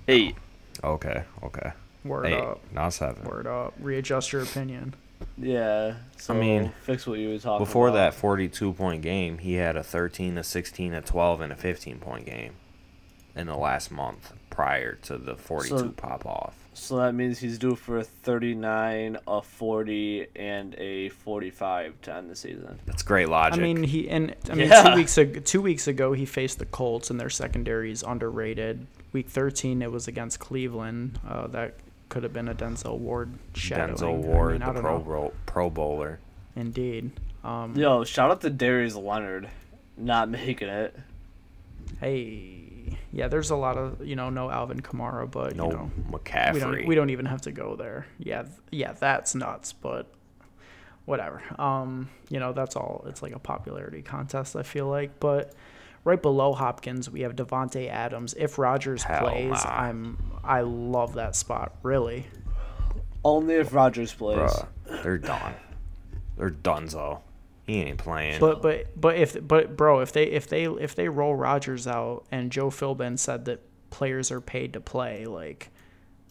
[0.08, 0.36] Eight.
[0.84, 1.74] Okay, okay.
[2.04, 2.62] Word Eight, up.
[2.74, 3.24] not seven.
[3.26, 3.74] Word up.
[3.80, 4.96] Readjust your opinion.
[5.38, 5.96] Yeah.
[6.18, 7.98] So mean, fix what you were talking Before about.
[7.98, 12.00] that 42 point game, he had a 13, a 16, a 12, and a 15
[12.00, 12.54] point game
[13.36, 16.56] in the last month prior to the 42 So- pop off.
[16.74, 22.30] So that means he's due for a 39, a 40, and a 45 to end
[22.30, 22.80] the season.
[22.86, 23.60] That's great logic.
[23.60, 24.84] I mean, he and I mean Yeah.
[24.92, 28.88] two weeks ago, two weeks ago he faced the Colts and their secondary is underrated.
[29.12, 31.20] Week 13 it was against Cleveland.
[31.28, 31.76] Uh, that
[32.08, 33.96] could have been a Denzel Ward shadowing.
[33.98, 35.04] Denzel I Ward, mean, I the pro, know.
[35.04, 36.20] Bowl- pro Bowler.
[36.56, 37.12] Indeed.
[37.44, 39.50] Um, Yo, shout out to Darius Leonard,
[39.98, 40.96] not making it.
[42.00, 42.61] Hey,
[43.12, 46.54] yeah, there's a lot of you know no Alvin Kamara, but No you know McCaffrey.
[46.54, 48.06] we don't we don't even have to go there.
[48.20, 50.12] Yeah, yeah, that's nuts, but
[51.06, 51.42] whatever.
[51.60, 53.04] Um, you know, that's all.
[53.08, 54.56] It's like a popularity contest.
[54.56, 55.54] I feel like, but
[56.04, 58.34] right below Hopkins, we have Davante Adams.
[58.38, 59.70] If Rodgers Hell plays, nah.
[59.70, 61.76] I'm I love that spot.
[61.84, 62.28] Really,
[63.24, 64.40] Only if Rodgers plays.
[64.40, 64.68] Bruh,
[65.04, 65.54] they're done.
[66.38, 66.88] They're done.
[66.88, 67.22] donezo.
[67.72, 68.40] He ain't playing.
[68.40, 72.26] but but but if but bro, if they if they if they roll Rodgers out
[72.32, 75.70] and Joe Philbin said that players are paid to play, like.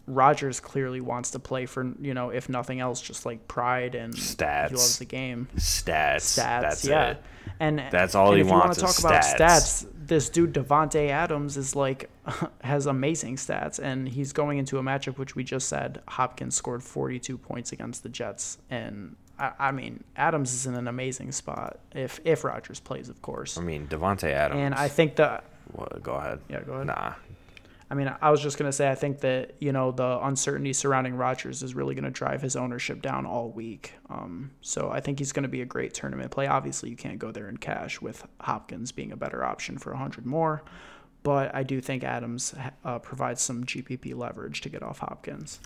[0.07, 4.13] Rodgers clearly wants to play for you know if nothing else just like pride and
[4.13, 4.69] stats.
[4.69, 6.15] he loves the game stats.
[6.17, 6.61] stats.
[6.61, 7.23] That's yeah, it.
[7.59, 9.85] and That's all and he if wants You want to talk about stats.
[9.85, 9.87] stats?
[10.07, 12.09] This dude Davante Adams is like
[12.63, 16.83] has amazing stats, and he's going into a matchup which we just said Hopkins scored
[16.83, 21.79] 42 points against the Jets, and I, I mean Adams is in an amazing spot
[21.93, 23.57] if if Rodgers plays, of course.
[23.57, 24.59] I mean, Davante Adams.
[24.61, 26.39] And I think that What, go ahead.
[26.49, 26.87] yeah, go ahead.
[26.87, 27.13] Nah.
[27.89, 31.15] I mean, I was just gonna say I think that you know the uncertainty surrounding
[31.15, 33.95] Rodgers is really gonna drive his ownership down all week.
[34.09, 36.47] Um, so I think he's gonna be a great tournament play.
[36.47, 40.25] Obviously, you can't go there in cash with Hopkins being a better option for hundred
[40.25, 40.63] more,
[41.23, 45.59] but I do think Adams uh, provides some GPP leverage to get off Hopkins.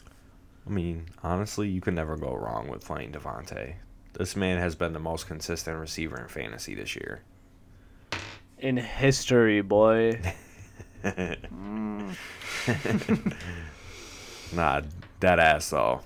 [0.65, 3.75] I mean, honestly, you can never go wrong with playing Davante.
[4.13, 7.21] This man has been the most consistent receiver in fantasy this year.
[8.60, 10.21] In history, boy.
[11.06, 12.15] Mm.
[14.54, 14.82] Nah,
[15.19, 16.01] dead ass though.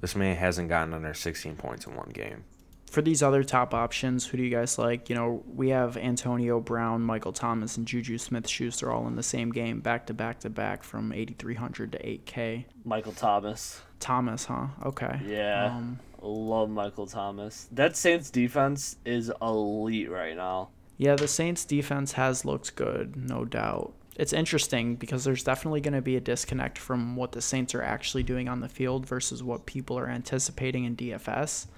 [0.00, 2.44] This man hasn't gotten under 16 points in one game.
[2.90, 5.08] For these other top options, who do you guys like?
[5.08, 9.52] You know, we have Antonio Brown, Michael Thomas, and Juju Smith-Schuster all in the same
[9.52, 12.64] game, back to back to back from 8,300 to 8K.
[12.84, 13.80] Michael Thomas.
[14.00, 14.66] Thomas, huh?
[14.84, 15.20] Okay.
[15.24, 15.66] Yeah.
[15.66, 17.68] Um, Love Michael Thomas.
[17.70, 20.70] That Saints defense is elite right now.
[20.98, 23.92] yeah, the Saints defense has looked good, no doubt.
[24.16, 27.82] It's interesting because there's definitely going to be a disconnect from what the Saints are
[27.82, 31.68] actually doing on the field versus what people are anticipating in DFS.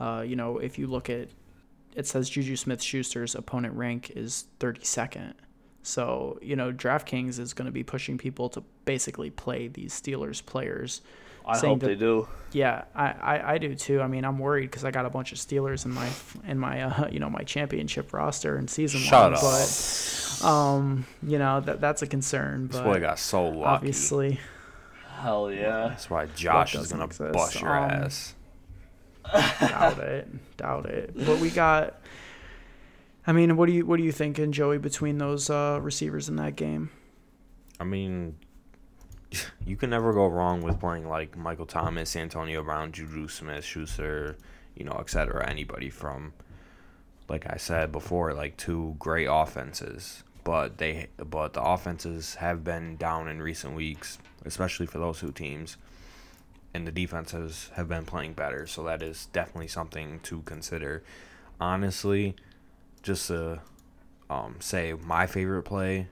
[0.00, 1.28] Uh, you know, if you look at
[1.94, 5.34] it says Juju Smith Schuster's opponent rank is 32nd.
[5.84, 10.44] So, you know, DraftKings is going to be pushing people to basically play these Steelers
[10.44, 11.02] players.
[11.46, 12.26] I Saying hope that- they do.
[12.52, 14.00] Yeah, I, I, I do too.
[14.00, 16.08] I mean, I'm worried because I got a bunch of Steelers in my
[16.48, 19.34] in my uh, you know my championship roster in season Shut one.
[19.34, 19.40] up.
[19.40, 22.68] But um, you know that that's a concern.
[22.68, 23.64] This But boy got so lucky.
[23.64, 24.40] obviously,
[25.20, 25.88] Hell yeah.
[25.88, 27.32] That's why Josh is doesn't gonna exist.
[27.34, 28.34] bust your Um, ass.
[29.32, 31.12] Doubt it, doubt it.
[31.14, 32.00] But we got.
[33.26, 36.36] I mean, what do you what do you thinking, Joey, between those uh, receivers in
[36.36, 36.90] that game?
[37.80, 38.36] I mean,
[39.66, 44.36] you can never go wrong with playing like Michael Thomas, Antonio Brown, Juju Smith, Schuster,
[44.74, 45.48] you know, etc.
[45.48, 46.32] Anybody from,
[47.28, 50.22] like I said before, like two great offenses.
[50.44, 55.32] But they, but the offenses have been down in recent weeks, especially for those two
[55.32, 55.78] teams,
[56.74, 58.66] and the defenses have been playing better.
[58.66, 61.04] So that is definitely something to consider.
[61.60, 62.34] Honestly,
[63.02, 63.60] just to
[64.28, 66.08] um, say my favorite play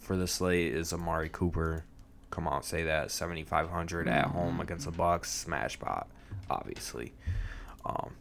[0.00, 1.84] for the slate is Amari Cooper.
[2.30, 6.08] Come on, say that 7500 at home against the Bucs smash spot,
[6.48, 7.12] obviously.
[7.84, 8.12] Um,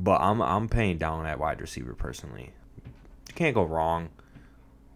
[0.00, 2.52] but I'm I'm paying down at wide receiver personally.
[3.28, 4.08] You can't go wrong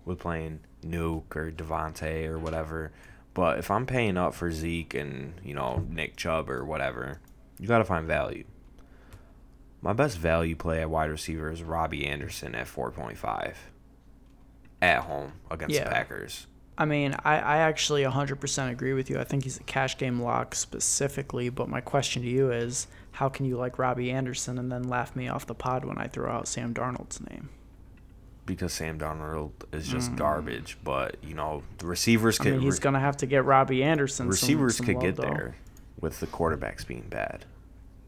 [0.07, 2.93] with playing Nuke or Davante or whatever.
[3.37, 7.21] But if I'm paying up for Zeke and you know Nick Chubb or whatever,
[7.61, 8.45] you got to find value.
[9.83, 13.55] My best value play at wide receiver is Robby Anderson at 4.5
[14.81, 15.85] at home against Yeah.
[15.85, 16.47] the Packers.
[16.79, 19.21] I mean, I, I actually 100% agree with you.
[19.21, 21.51] I think he's a cash game lock specifically.
[21.51, 25.15] But my question to you is how can you like Robby Anderson and then laugh
[25.15, 27.51] me off the pod when I throw out Sam Darnold's name?
[28.47, 30.79] Because Sam Darnold is just garbage.
[30.85, 32.47] But you know, the receivers Mm.
[32.47, 34.25] I mean, he's re- going to have to get Robby Anderson.
[34.25, 35.23] some- receivers some could love, get though.
[35.23, 35.57] there
[36.01, 37.45] with the quarterbacks being bad.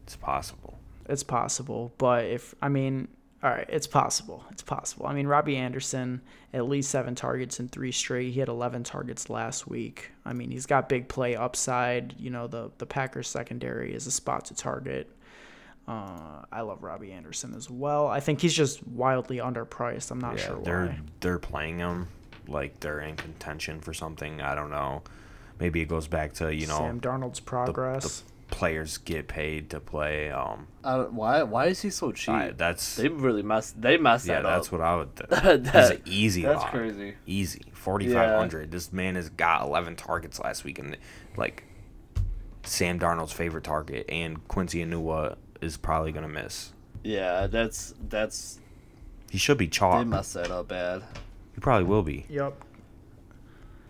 [0.03, 0.79] It's possible.
[1.07, 1.93] It's possible.
[1.97, 3.09] But if, I mean,
[3.41, 4.43] All right, it's possible.
[4.51, 5.05] It's possible.
[5.07, 6.19] I mean, Robby Anderson,
[6.53, 8.33] at least seven targets in three straight.
[8.33, 10.11] He had 11 targets last week.
[10.25, 12.15] I mean, he's got big play upside.
[12.19, 15.09] You know, the the Packers secondary is a spot to target.
[15.89, 18.07] Uh, I love Robby Anderson as well.
[18.07, 20.11] I think he's just wildly underpriced.
[20.11, 20.99] I'm not yeah, sure they're why.
[21.19, 22.07] they're playing him
[22.47, 24.39] like they're in contention for something.
[24.41, 25.01] I don't know.
[25.59, 28.21] Maybe it goes back to you know Sam Darnold's progress.
[28.21, 30.29] the players get paid to play.
[30.29, 32.35] Um, I don't, why why is he so cheap?
[32.35, 33.81] I, that's they really messed.
[33.81, 35.15] They messed yeah, that that's what I would.
[35.17, 36.43] Th- That- that's an easy.
[36.43, 36.71] that's lock.
[36.71, 37.15] crazy.
[37.25, 38.69] Easy forty five hundred.
[38.71, 40.95] This man has got eleven targets last week, and
[41.35, 41.63] like
[42.63, 46.71] Sam Darnold's favorite target, and Quincy Enunwa is probably gonna miss.
[47.03, 48.59] Yeah, that's that's
[49.29, 50.05] He should be they chalk.
[50.07, 51.03] messed that up bad.
[51.53, 52.25] He probably will be.
[52.29, 52.61] yep.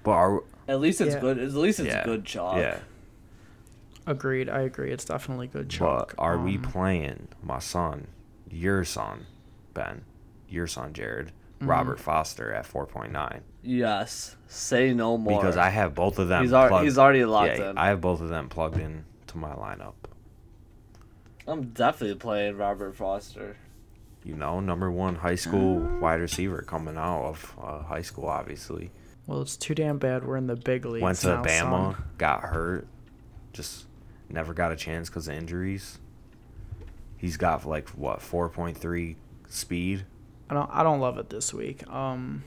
[0.04, 1.22] But are At least it's Yeah.
[1.22, 1.40] good.
[1.40, 2.58] At least it's yeah, good chalk.
[2.58, 2.80] Yeah.
[4.06, 4.50] Agreed.
[4.50, 4.92] I agree.
[4.92, 6.16] It's definitely good But chalk.
[6.18, 8.08] are we Um, playing my son,
[8.50, 9.26] your son,
[9.74, 10.04] Ben,
[10.48, 11.70] your son Jared, Mm-hmm.
[11.70, 13.42] Robert Foster at four point nine?
[13.62, 14.38] Yes.
[14.48, 15.42] Say no more.
[15.42, 16.42] Because I have both of them.
[16.44, 17.78] he's already plugged- he's already locked yeah, in.
[17.78, 19.94] I have both of them plugged in to my lineup.
[21.48, 23.58] I'm definitely playing Robert Foster.
[24.24, 26.00] You know, number one high school Uh.
[26.00, 28.92] wide receiver coming out of uh, high school, obviously.
[29.26, 30.26] Well, it's too damn bad.
[30.26, 32.04] We're in the big leagues Went to now, Bama, son.
[32.18, 32.88] got hurt,
[33.54, 33.86] just
[34.30, 36.00] never got a chance because of injuries.
[37.18, 39.16] He's got like what four point three
[39.48, 40.06] speed.
[40.50, 40.70] I don't.
[40.74, 41.88] I don't love it this week.
[41.92, 42.44] Um,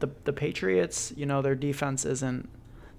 [0.00, 2.48] the the Patriots, you know, their defense isn't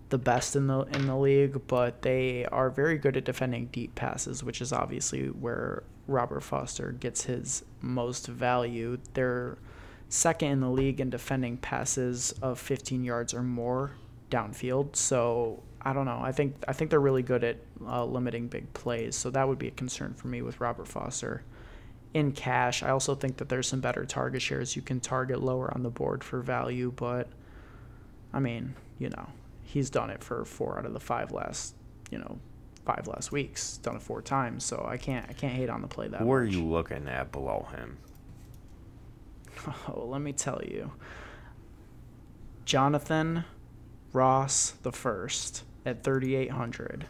[0.10, 3.95] the best in the in the league, but they are very good at defending deep
[3.95, 8.97] passes, which is obviously where Robert Foster gets his most value.
[9.14, 9.58] They're
[10.10, 13.91] second in the league in defending passes of 15 yards or more
[14.32, 14.95] downfield.
[14.95, 16.20] So I don't know.
[16.22, 19.16] I think I think they're really good at uh, limiting big plays.
[19.16, 21.43] So that would be a concern for me with Robert Foster.
[22.14, 25.72] In cash, I also think that there's some better target shares you can target lower
[25.74, 26.91] on the board for value.
[26.95, 27.28] But
[28.34, 29.28] I mean, you know,
[29.68, 31.76] he's done it for four out of the five last,
[32.09, 32.39] you know,
[32.86, 33.78] five last weeks.
[33.78, 34.63] Done it four times.
[34.63, 37.32] So I can't I can't hate on the play that Who are you looking at
[37.32, 37.97] below him?
[39.89, 40.91] Oh, let me tell you.
[42.63, 43.43] Jonathan
[44.13, 47.07] Ross the first at 3800.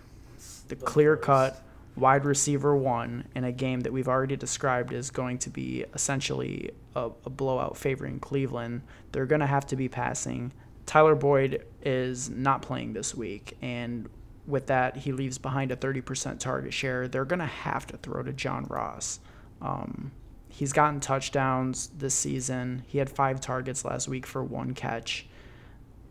[0.70, 1.62] The clear cut
[1.96, 6.72] wide receiver one in a game that we've already described is going to be essentially
[6.96, 8.82] a, a blowout favoring Cleveland.
[9.12, 10.54] They're going to have to be passing.
[10.86, 14.10] Tyler Boyd is not playing this week, and
[14.46, 17.08] with that, he leaves behind a 30% target share.
[17.08, 19.22] They're going to have to throw to John Ross.
[19.62, 20.12] Um,
[20.50, 22.84] he's gotten touchdowns this season.
[22.88, 25.28] He had five targets last week for one catch.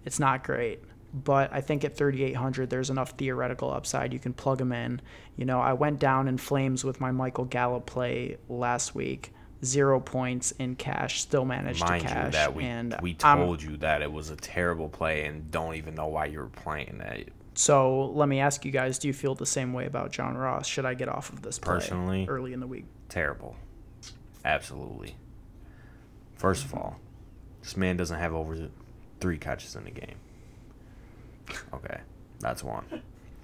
[0.06, 0.80] It's not great,
[1.12, 4.14] but I think at 3,800, there's enough theoretical upside.
[4.14, 5.02] You can plug him in.
[5.36, 9.34] You know, I went down in flames with my Michael Gallup play last week.
[9.64, 12.24] Zero points in cash, still managed Mind to cash.
[12.26, 15.50] you, that we and we I'm- told you that it was a terrible play, and
[15.50, 17.20] don't even know why you were playing that.
[17.54, 20.66] So let me ask you guys: Do you feel the same way about John Ross?
[20.66, 22.26] Should I get off of this play Personally?
[22.28, 22.84] early in the week?
[23.08, 23.56] Terrible.
[24.44, 25.16] Absolutely.
[26.36, 26.98] First of all,
[27.62, 28.68] this man doesn't have over
[29.20, 30.16] three catches in the game.
[31.72, 32.00] Okay,
[32.40, 32.84] that's one.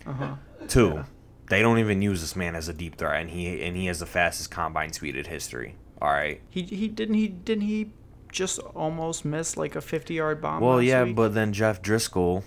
[0.06, 0.34] Uh huh.
[0.68, 1.04] Two,
[1.48, 4.00] they don't even use this man as a deep threat, and he and he has
[4.00, 5.76] the fastest combine speed in history.
[6.02, 6.40] All right.
[6.50, 7.92] He he didn't he didn't he
[8.32, 10.60] just almost miss like a 50 yard bomb?
[10.60, 11.14] Well, last yeah, week?
[11.14, 12.42] but then Jeff Driskel,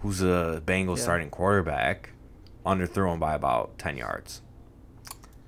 [0.00, 1.02] who's a Bengals Yeah.
[1.04, 2.10] starting quarterback,
[2.66, 4.42] underthrew him by about ten yards.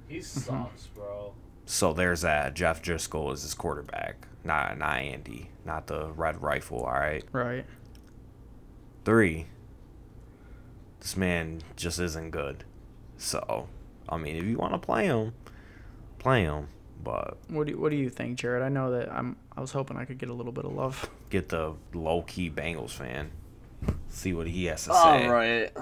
[0.06, 0.40] He mm-hmm.
[0.40, 1.34] sucks, bro.
[1.66, 2.54] So there's that.
[2.54, 6.84] Jeff Driskel is his quarterback, not not Andy, not the Red Rifle.
[6.84, 7.24] All right.
[7.32, 7.66] right.
[9.04, 9.46] Three.
[11.00, 12.62] This man just isn't good.
[13.16, 13.66] So,
[14.08, 15.34] I mean, if you want to play him,
[16.20, 16.68] play him.
[17.02, 18.62] But What do you, what do you think, Jared?
[18.62, 21.08] I know that I'm I was hoping I could get a little bit of love.
[21.30, 23.30] get the low key Bengals fan.
[24.08, 25.26] See what he has to All say.
[25.26, 25.72] All right,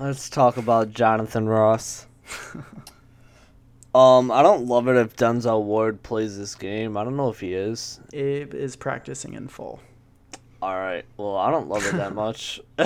[0.00, 2.06] let's talk about Jonathan Ross.
[3.94, 6.96] um, I don't love it if Denzel Ward plays this game.
[6.96, 8.00] I don't know if he is.
[8.12, 9.80] Abe is practicing in full.
[10.60, 11.04] All right.
[11.16, 12.60] Well, I don't love it that much.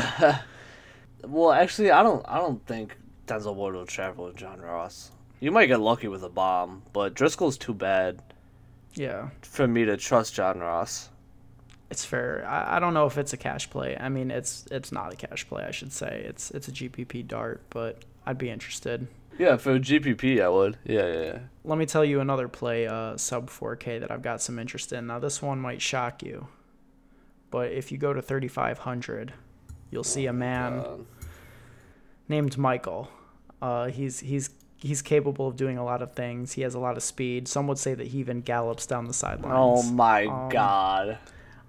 [1.22, 2.24] well, actually, I don't.
[2.28, 5.12] I don't think Denzel Ward will travel with John Ross.
[5.41, 8.22] You might get lucky with a bomb, but Driskel's too bad
[8.95, 11.11] Yeah, for me to trust John Ross.
[11.91, 12.45] it's fair.
[12.47, 13.97] I, I don't know if it's a cash play.
[13.99, 15.64] I mean, it's it's not a cash play.
[15.64, 19.07] I should say it's it's a GPP dart, but I'd be interested.
[19.39, 20.76] Yeah, for a GPP, I would.
[20.84, 21.39] Yeah, yeah, yeah.
[21.64, 25.07] Let me tell you another play, uh, sub 4K that I've got some interest in.
[25.07, 26.49] Now this one might shock you,
[27.53, 29.32] but if you go to 3,500,
[29.93, 31.07] you'll see a man Um,
[32.28, 33.09] named Michael.
[33.62, 36.52] Uh, he's he's he's capable of doing a lot of things.
[36.52, 37.48] He has a lot of speed.
[37.48, 39.82] Some would say that he even gallops down the sidelines.
[39.86, 41.18] Oh my Um, god.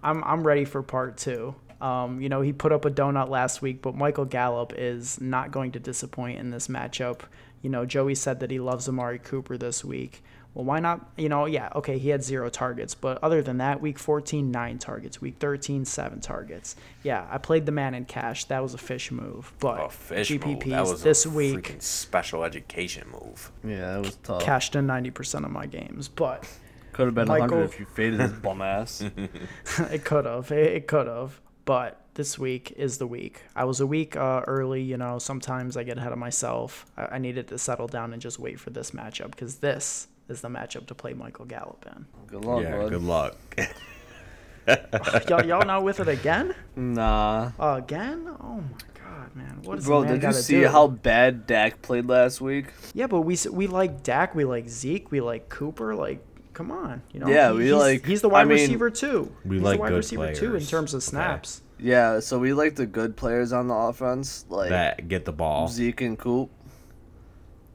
[0.01, 1.55] I'm I'm ready for part two.
[1.81, 5.51] Um, you know, he put up a donut last week, but Michael Gallup is not
[5.51, 7.21] going to disappoint in this matchup.
[7.61, 10.23] You know, Joey said that he loves Amari Cooper this week.
[10.59, 11.09] Well, why not?
[11.15, 14.77] You know, yeah, okay, he had zero targets, but other than that, week 14, nine
[14.77, 15.21] targets.
[15.21, 16.75] Week 13, seven targets.
[17.01, 18.43] Yeah, I played the man in cash.
[18.43, 19.53] That was a fish move.
[19.61, 20.63] But A fish GPPs move.
[20.65, 23.53] That was this a week freaking special education move.
[23.63, 24.41] Yeah, it was tough.
[24.41, 26.09] cashed in 90% of my games.
[26.09, 26.45] But
[26.91, 29.01] Could have been Michael- 100 if you faded his bum ass.
[29.79, 30.51] it could have.
[30.51, 31.39] It, it could have.
[31.63, 33.43] But this week is the week.
[33.55, 34.81] I was a week uh, early.
[34.81, 36.85] You know, sometimes I get ahead of myself.
[36.97, 40.41] I, I needed to settle down and just wait for this matchup because this is
[40.41, 42.05] the matchup to play Michael Gallup in.
[42.27, 42.89] Good luck, yeah, bud.
[42.89, 43.35] good luck.
[45.29, 46.53] y'all, y'all not with it again?
[46.75, 47.51] Nah.
[47.59, 48.27] again?
[48.41, 49.59] Oh my god, man!
[49.63, 50.67] What is Bro, the man did you see do?
[50.67, 52.67] how bad Dak played last week?
[52.93, 55.95] Yeah, but we we like Dak, we like Zeke, we like Cooper.
[55.95, 56.23] Like,
[56.53, 57.27] come on, you know?
[57.27, 59.33] Yeah, he- we he's, like- He's the I wide mean- receiver too.
[59.45, 61.05] We he's like the wide good receiver too in terms of Okay.
[61.09, 61.61] snaps.
[61.81, 65.67] Yeah, so we like the good players on the offense, like that get the ball.
[65.69, 66.51] Zeke and Coop.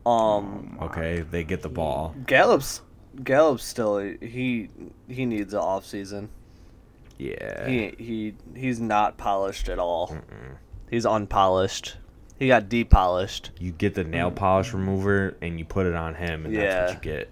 [0.07, 2.15] Um, Okay, they get the ball.
[2.27, 2.83] Gallup's
[3.23, 4.69] Gallup's still he
[5.09, 6.29] he needs an off season.
[7.19, 7.67] Yeah.
[7.69, 10.17] He he he's not polished at all.
[10.91, 11.97] He's unpolished.
[12.39, 13.53] He got depolished.
[13.61, 16.61] You get the nail polish remover and you put it on him, and Yeah.
[16.87, 17.31] that's what you get.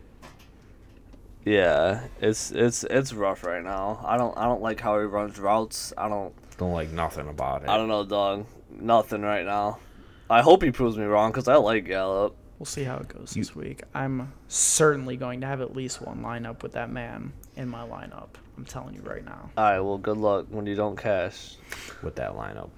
[1.45, 4.01] Yeah, it's it's it's rough right now.
[4.07, 5.93] I don't I don't like how he runs routes.
[5.99, 7.68] I don't Don't like nothing about it.
[7.68, 8.47] I don't know, dog.
[8.70, 9.79] Nothing right now.
[10.31, 12.37] I hope he proves me wrong because I like Gallup.
[12.63, 13.83] We'll see how it goes this week.
[13.93, 18.29] I'm certainly going to have at least one lineup with that man in my lineup.
[18.57, 19.51] I'm telling you right now.
[19.57, 21.57] All right, well, good luck when you don't cash.
[22.05, 22.71] with that lineup.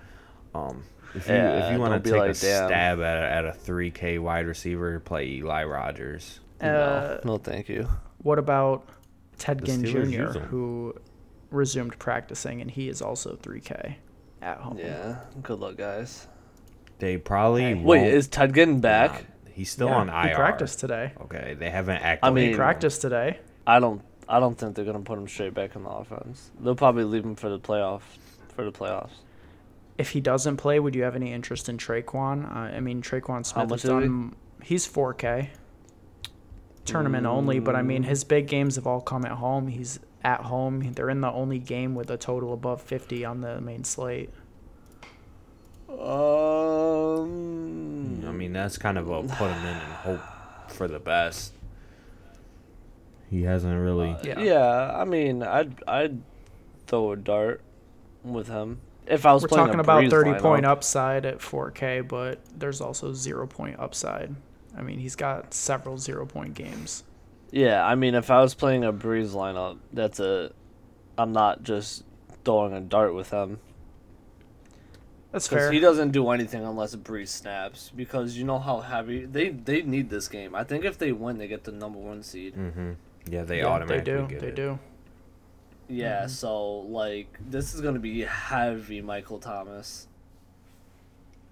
[0.55, 3.31] Um, if you Yeah, if you want to take like, a "Damn." stab at a,
[3.31, 6.41] at a three K wide receiver, play Eli Rogers.
[6.63, 7.87] Uh, no, no, thank you.
[8.23, 8.89] what about
[9.37, 10.95] Ted The Ginn Steelers Jr., who
[11.51, 13.97] resumed practicing and he is also 3K
[14.41, 14.79] at home?
[14.79, 16.27] Yeah, good luck, guys.
[17.01, 17.75] They probably Hey.
[17.75, 19.27] won't, Wait, is Ted getting back?
[19.55, 20.29] Not- he's still Yeah, on IR.
[20.31, 21.13] He practiced today.
[21.23, 22.35] Okay, they haven't I activated.
[22.35, 23.39] mean- He practiced today.
[23.67, 24.03] I don't.
[24.29, 26.51] I don't think they're gonna put him straight back in the offense.
[26.59, 28.01] They'll probably leave him for the playoff,
[28.55, 29.11] for the playoffs.
[29.99, 32.51] If he doesn't play, would you have any interest in Tre'Quan?
[32.51, 34.35] Uh, I mean, Tre'Quan Smith much has is done.
[34.63, 35.51] He's 4K.
[36.85, 38.07] Tournament only, but I mean, Mm.
[38.07, 39.69] his big games have all come at home.
[39.69, 40.93] He's at home.
[40.95, 44.31] They're in the only game with a total above 50 on the main slate.
[46.01, 47.25] Um.
[48.27, 50.21] I mean, that's kind of a put him in and hope
[50.71, 51.53] for the best.
[53.31, 54.17] He hasn't really.
[54.23, 54.41] Yeah.
[54.41, 54.93] Yeah.
[54.95, 56.21] I mean, I'd I'd
[56.87, 57.63] throw a dart
[58.23, 61.39] with him if I was We're playing a talking about Brees 30 point upside at
[61.39, 64.35] 4K, but there's also zero point upside.
[64.77, 67.05] I mean, he's got several zero point games.
[67.51, 70.53] Yeah, I mean, if I was playing a Brees lineup, that's a.
[71.17, 72.05] I'm not just
[72.45, 73.61] throwing a dart with him
[75.35, 75.73] That's because fair.
[75.73, 77.91] he doesn't do anything unless Brees snaps.
[77.95, 80.55] Because you know how heavy they they need this game.
[80.55, 82.55] I think if they win, they get the number one seed.
[82.55, 82.93] Mm-hmm.
[83.29, 84.27] Yeah, they Yeah, automatically they do.
[84.29, 84.55] get They it.
[84.55, 84.79] do.
[85.89, 90.07] Yeah, so like this is gonna be heavy, Michael Thomas.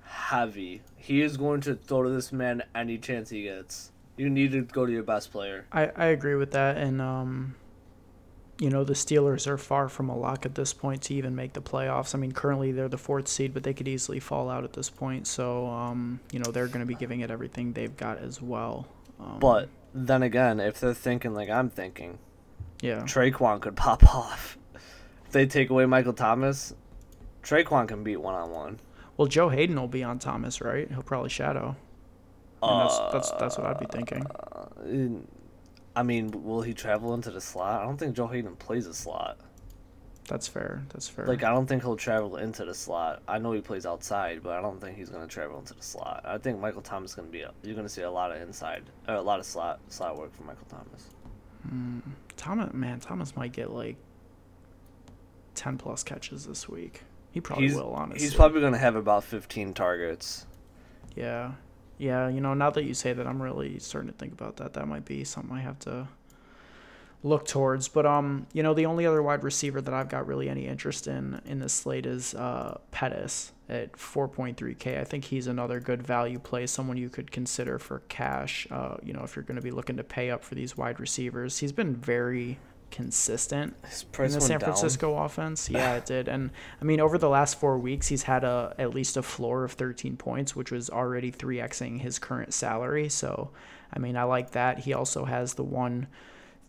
[0.04, 0.82] Heavy.
[0.96, 3.90] He is going to throw to this man any chance he gets.
[4.16, 5.66] You need to go to your best player.
[5.72, 6.76] I, I agree with that.
[6.76, 7.54] And, um,
[8.62, 11.52] you know, the Steelers are far from a lock at this point to even make
[11.52, 12.14] the playoffs.
[12.14, 14.88] I mean, currently they're the fourth seed, but they could easily fall out at this
[14.88, 15.26] point.
[15.26, 18.86] So, um, you know, they're going to be giving it everything they've got as well.
[19.18, 22.20] Um, But then again, if they're thinking like I'm thinking,
[22.80, 24.56] yeah, Tre'Quan could pop off.
[25.26, 26.72] If they take away Michael Thomas,
[27.42, 28.78] Tre'Quan can beat one on one.
[29.16, 30.88] well, Joe Haden will be on Thomas, right?
[30.88, 31.74] He'll probably shadow.
[32.62, 34.24] And that's, that's, that's what I'd be thinking.
[35.94, 37.82] I mean, will he travel into the slot?
[37.82, 39.38] I don't think Joe Haden plays a slot.
[40.28, 40.82] That's fair.
[40.90, 41.26] That's fair.
[41.26, 43.22] Like I don't think he'll travel into the slot.
[43.26, 46.22] I know he plays outside, but I don't think he's gonna travel into the slot.
[46.24, 47.42] I think Michael Thomas is gonna be.
[47.42, 50.34] A, you're gonna see a lot of inside, or a lot of slot slot work
[50.34, 51.08] from Michael Thomas.
[51.68, 52.02] Mm,
[52.36, 53.96] Thomas, man, Thomas might get like
[55.54, 57.02] 10 plus catches this week.
[57.32, 58.24] He probably He's will, honestly.
[58.24, 60.46] he's probably gonna have about 15 targets.
[61.16, 61.52] Yeah.
[62.02, 64.72] Yeah, you know, now that you say that, I'm really starting to think about that.
[64.72, 66.08] That might be something I have to
[67.22, 67.86] look towards.
[67.86, 71.06] But um, you know, the only other wide receiver that I've got really any interest
[71.06, 74.98] in in this slate is uh Pettis at 4.3k.
[74.98, 78.66] I think he's another good value play, someone you could consider for cash.
[78.72, 80.98] Uh, you know, if you're going to be looking to pay up for these wide
[80.98, 82.58] receivers, he's been very
[82.92, 84.60] consistent in the went San down.
[84.60, 85.68] Francisco offense.
[85.72, 86.28] Yeah, it did.
[86.28, 89.64] And I mean, over the last four weeks, he's had a at least a floor
[89.64, 93.08] of 13 points, which was already 3xing his current salary.
[93.08, 93.50] So,
[93.92, 94.80] I mean, I like that.
[94.80, 96.06] He also has the one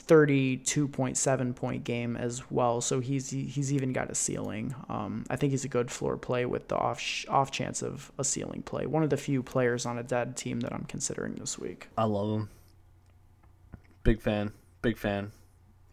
[0.08, 2.82] 32.7 point game as well.
[2.82, 4.74] So he's he's even got a ceiling.
[4.90, 8.24] Um, I think he's a good floor play with the off off chance of a
[8.24, 8.86] ceiling play.
[8.86, 11.88] One of the few players on a dead team that I'm considering this week.
[11.98, 12.50] I love him.
[14.04, 14.52] Big fan.
[14.82, 15.32] Big fan.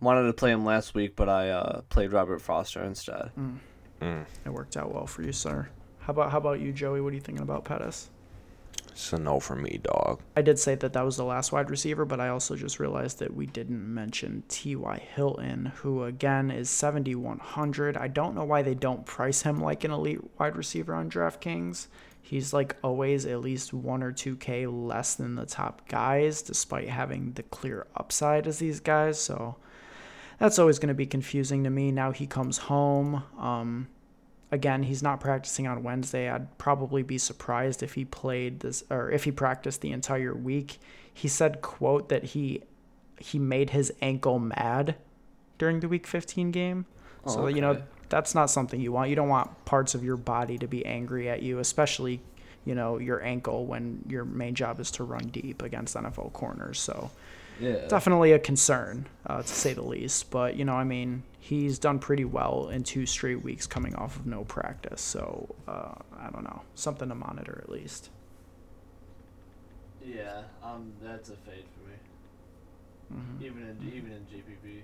[0.01, 3.31] Wanted to play him last week, but I uh, played Robert Foster instead.
[3.39, 4.25] Mm.
[4.47, 5.69] It worked out well for you, sir.
[5.99, 7.01] How about how about you, Joey?
[7.01, 8.11] What are you thinking about Pettis?
[8.89, 10.21] It's a no for me, dog.
[10.37, 13.19] I did say that that was the last wide receiver, but I also just realized
[13.21, 15.03] that we didn't mention T.Y.
[15.15, 17.97] Hilton, who again is 7,100.
[17.97, 21.87] I don't know why they don't price him like an elite wide receiver on DraftKings.
[22.21, 27.33] He's like always at least one or 2K less than the top guys, despite having
[27.33, 29.19] the clear upside as these guys.
[29.21, 29.57] So
[30.41, 31.93] that's always going to be confusing to me.
[31.93, 33.23] Now he comes home.
[33.39, 33.89] Um,
[34.51, 36.29] again, he's not practicing on Wednesday.
[36.29, 40.79] I'd probably be surprised if he played this or if he practiced the entire week.
[41.13, 42.63] He said, "quote that he
[43.19, 44.97] he made his ankle mad
[45.59, 46.87] during the week 15 game."
[47.27, 49.11] So, Oh, you know, that's not something you want.
[49.11, 52.23] You don't want parts of your body to be angry at you, especially,
[52.65, 56.81] you know, your ankle when your main job is to run deep against NFL corners.
[56.81, 57.11] So,
[57.61, 57.87] Yeah.
[57.89, 60.31] definitely a concern, uh, to say the least.
[60.31, 64.17] But you know, I mean, he's done pretty well in two straight weeks coming off
[64.17, 65.01] of no practice.
[65.01, 68.11] So uh, I don't know, something to monitor at least.
[70.05, 73.21] Yeah, um, that's a fade for me.
[73.21, 73.45] Mm-hmm.
[73.45, 74.81] Even in even in GPP.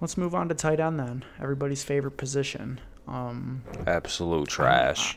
[0.00, 1.24] Let's move on to tight end then.
[1.40, 2.80] Everybody's favorite position.
[3.06, 5.16] Um, Absolute trash.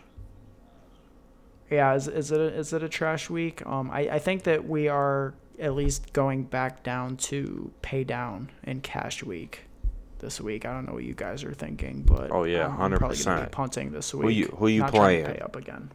[1.72, 3.66] yeah, is, is it a, is it a trash week?
[3.66, 8.52] Um, I, I think that we are at least going back down to pay down
[8.64, 9.62] in cash week
[10.20, 10.66] this week.
[10.66, 13.48] I don't know what you guys are thinking, but Oh, yeah, I'm probably gonna be
[13.48, 13.52] 100%.
[13.52, 14.24] punting this week.
[14.24, 15.26] Who you- who you Not playing?
[15.26, 15.92] Pay up again.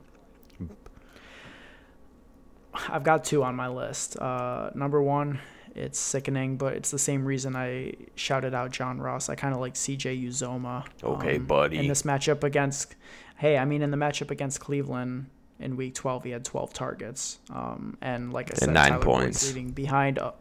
[2.89, 4.17] I've got two on my list.
[4.17, 5.41] Uh, number one,
[5.75, 9.29] it's sickening, but it's the same reason I shouted out John Ross.
[9.29, 10.85] I kind of like CJ Uzomah.
[11.03, 11.79] Okay, um, buddy.
[11.79, 12.95] In this matchup against,
[13.39, 15.27] hey, I mean, in the matchup against Cleveland
[15.61, 19.43] in Week 12, he had 12 targets, um, and like I said, nine Tyler points.
[19.43, 20.19] Boyd's leaving behind.
[20.19, 20.35] A,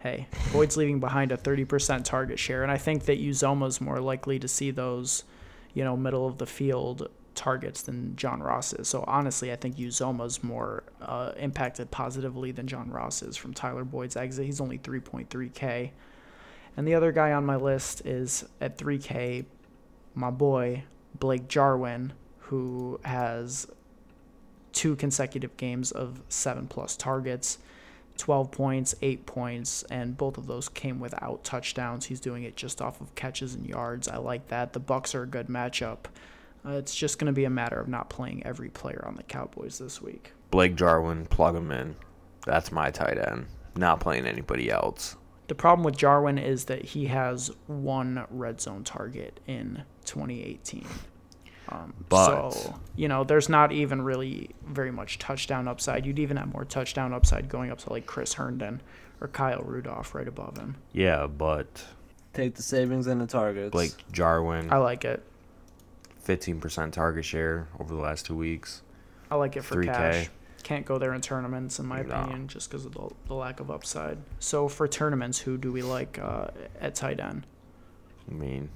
[0.00, 4.38] hey, Boyd's leaving behind a 30% target share, and I think that Uzomah's more likely
[4.38, 5.24] to see those,
[5.72, 8.88] you know, middle of the field targets than John Ross is.
[8.88, 13.84] So honestly, I think Uzomah's more uh, impacted positively than John Ross is from Tyler
[13.84, 14.46] Boyd's exit.
[14.46, 15.90] He's only 3.3K.
[16.76, 19.44] And the other guy on my list is at 3K,
[20.14, 20.84] my boy,
[21.18, 23.66] Blake Jarwin, who has
[24.74, 27.58] two consecutive games of seven plus targets.
[28.16, 32.06] 12 points, 8 points, and both of those came without touchdowns.
[32.06, 34.06] He's doing it just off of catches and yards.
[34.06, 34.72] I like that.
[34.72, 36.04] The Bucs are a good matchup.
[36.64, 39.22] Uh, it's just going to be a matter of not playing every player on the
[39.22, 40.32] Cowboys this week.
[40.50, 41.96] Blake Jarwin, plug him in.
[42.46, 43.46] That's my tight end.
[43.76, 45.16] Not playing anybody else.
[45.48, 50.86] The problem with Jarwin is that he has one red zone target in 2018.
[51.68, 56.04] Um, But- so you know, there's not even really very much touchdown upside.
[56.06, 58.80] You'd even have more touchdown upside going up to like Chris Herndon
[59.20, 60.76] or Kyle Rudolph right above him.
[60.92, 61.84] Yeah, but
[62.34, 63.70] Take the savings and the targets.
[63.70, 65.22] Blake Jarwin, I like it.
[66.26, 68.82] 15% target share over the last two weeks.
[69.30, 69.86] I like it for 3K.
[69.86, 70.30] cash.
[70.62, 72.14] Can't go there in tournaments, in my No.
[72.14, 74.18] opinion, just because of the, the lack of upside.
[74.38, 76.48] So for tournaments, who do we like uh,
[76.80, 77.46] at tight end?
[78.30, 78.70] I mean,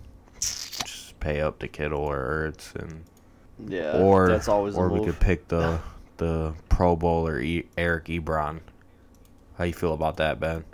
[1.18, 3.04] just pay up to Kittle or Ertz, and
[3.66, 5.80] yeah, or that's always a or we could pick the
[6.16, 8.60] the Pro Bowler e- Eric Ebron.
[9.56, 10.64] How you feel about that, Ben?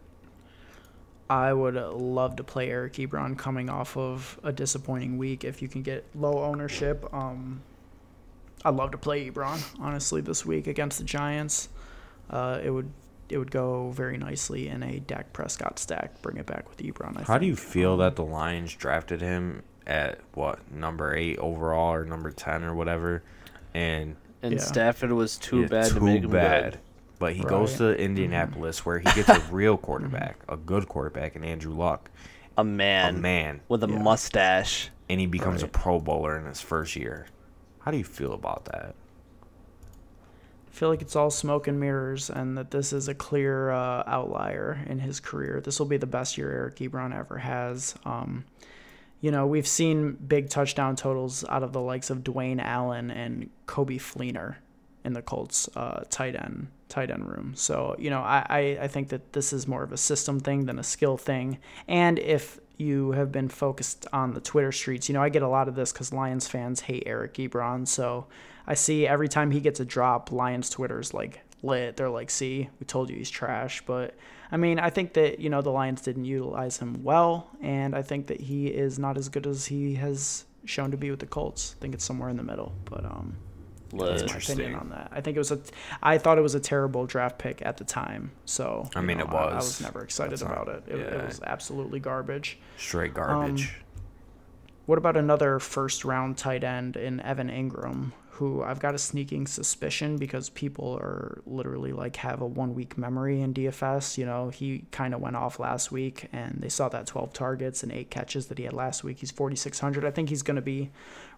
[1.30, 5.42] I would love to play Eric Ebron coming off of a disappointing week.
[5.42, 7.62] If you can get low ownership, um,
[8.62, 11.70] I'd love to play Ebron honestly this week against the Giants.
[12.28, 12.90] Uh, it would
[13.30, 16.20] it would go very nicely in a Dak Prescott stack.
[16.20, 17.18] Bring it back with Ebron.
[17.18, 21.38] I How do you feel Um, that the Lions drafted him at what number eight
[21.38, 23.22] overall or number ten or whatever,
[23.74, 24.60] and and Yeah.
[24.60, 26.72] Stafford was too yeah, bad too to make him bad.
[26.72, 26.80] good.
[27.18, 31.44] But he goes to Indianapolis where he gets a real quarterback, a good quarterback, and
[31.44, 32.10] Andrew Luck,
[32.58, 34.02] A man, a man, with a Yeah.
[34.02, 34.90] mustache.
[35.08, 37.26] and he becomes a Pro Bowler in his first year.
[37.80, 38.94] How do you feel about that?
[40.68, 44.02] I feel like it's all smoke and mirrors, and that this is a clear uh,
[44.06, 45.60] outlier in his career.
[45.60, 47.94] This will be the best year Eric Ebron ever has.
[48.04, 48.44] Um,
[49.24, 53.48] you know, we've seen big touchdown totals out of the likes of Dwayne Allen and
[53.66, 54.56] Coby Fleener
[55.02, 57.54] in the Colts uh, tight end tight end room.
[57.56, 60.66] So you know, I, I I think that this is more of a system thing
[60.66, 61.56] than a skill thing.
[61.88, 65.48] And if you have been focused on the Twitter streets, you know, I get a
[65.48, 67.88] lot of this because Lions fans hate Eric Ebron.
[67.88, 68.26] So
[68.66, 71.96] I see every time he gets a drop, Lions Twitter's like lit.
[71.96, 73.82] They're like, see, we told you he's trash.
[73.86, 74.16] But
[74.54, 77.50] I mean, I think that, you know, the Lions didn't utilize him well.
[77.60, 81.10] And I think that he is not as good as he has shown to be
[81.10, 81.74] with the Colts.
[81.76, 82.72] I think it's somewhere in the middle.
[82.84, 83.36] But, um,
[83.92, 85.08] that's my opinion on that.
[85.10, 85.58] I think it was a.
[86.02, 88.30] I thought it was a terrible draft pick at the time.
[88.44, 89.64] So I mean, know, it I, I was.
[89.66, 90.84] was never excited That's about it.
[90.88, 91.26] It, it yeah.
[91.26, 92.58] was absolutely garbage.
[92.76, 93.76] Straight garbage.
[94.86, 99.46] What about another first round tight end in Evan Engram, who I've got a sneaking
[99.46, 104.18] suspicion because people are literally like have a one week memory in DFS.
[104.18, 107.82] You know, he kind of went off last week and they saw that 12 targets
[107.82, 109.18] and eight catches that he had last week.
[109.20, 110.04] He's 4,600.
[110.04, 110.90] I think he's going to be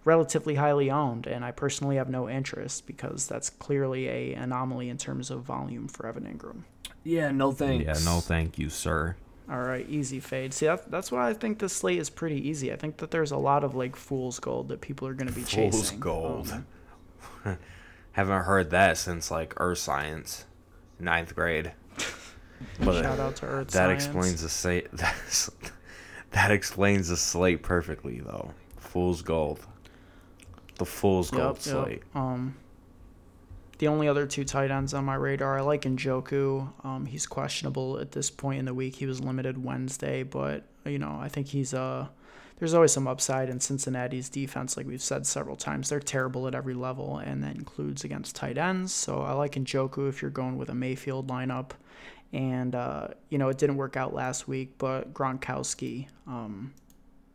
[0.05, 4.97] relatively highly owned, and I personally have no interest because that's clearly a anomaly in
[4.97, 6.63] terms of volume for Evan Engram.
[7.03, 7.85] Yeah, no thanks.
[7.85, 9.15] yeah, no, thank you, sir.
[9.49, 10.53] All right, easy fade.
[10.53, 12.73] See, that, that's why I think this slate is pretty easy.
[12.73, 15.33] I think that there's a lot of like fool's gold that people are going to
[15.33, 15.71] be chasing.
[15.71, 16.51] Fool's gold.
[16.51, 16.65] Um,
[18.13, 20.45] Haven't heard that since like Earth Science,
[20.99, 21.73] ninth grade.
[22.79, 24.05] But shout out to Earth that Science.
[24.05, 24.87] explains the slate.
[26.31, 28.51] That explains the slate perfectly, though.
[28.77, 29.59] Fool's gold.
[30.77, 32.03] The fool's gold Yep, slate.
[32.13, 32.55] Um,
[33.77, 36.67] the only other two tight ends on my radar, I like Njoku.
[36.83, 38.95] Um, he's questionable at this point in the week.
[38.95, 42.07] He was limited Wednesday, but you know I think he's uh
[42.57, 45.89] there's always some upside in Cincinnati's defense, like we've said several times.
[45.89, 48.91] They're terrible at every level, and that includes against tight ends.
[48.91, 51.71] So I like Njoku if you're going with a Mayfield lineup.
[52.33, 56.07] And uh, you know it didn't work out last week, but Gronkowski.
[56.25, 56.73] Um,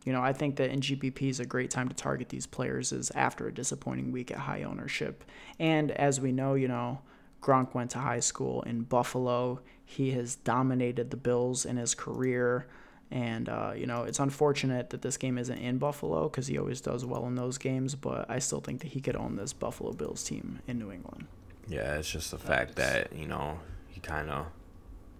[0.05, 2.91] you know, I think that in GPP is a great time to target these players
[2.91, 5.23] is after a disappointing week at high ownership.
[5.59, 6.99] And as we know, you know,
[7.41, 9.61] Gronk went to high school in Buffalo.
[9.85, 12.67] He has dominated the Bills in his career.
[13.13, 16.81] And, uh, you know, it's unfortunate that this game isn't in Buffalo because he always
[16.81, 19.93] does well in those games, but I still think that he could own this Buffalo
[19.93, 21.27] Bills team in New England.
[21.67, 24.47] Yeah, it's just the fact that you know he kind of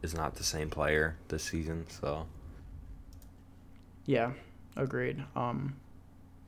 [0.01, 1.85] is not the same player this season.
[1.87, 2.25] So
[4.07, 4.31] Yeah,
[4.75, 5.23] agreed.
[5.35, 5.75] Um,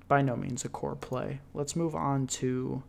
[0.07, 1.41] by no means a core play.
[1.53, 2.81] Let's move on to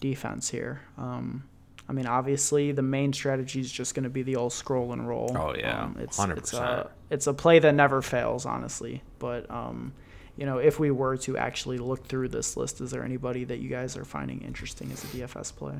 [0.00, 0.80] defense here.
[0.98, 1.44] Um,
[1.88, 5.06] I mean, obviously, the main strategy is just going to be the old scroll and
[5.06, 5.34] roll.
[5.38, 6.60] Oh, yeah, um, it's, It's 100%.
[6.60, 9.02] a, it's a play that never fails, honestly.
[9.20, 9.92] But um,
[10.36, 13.58] you know, if we were to actually look through this list, is there anybody that
[13.60, 15.74] you guys are finding interesting as a DFS play?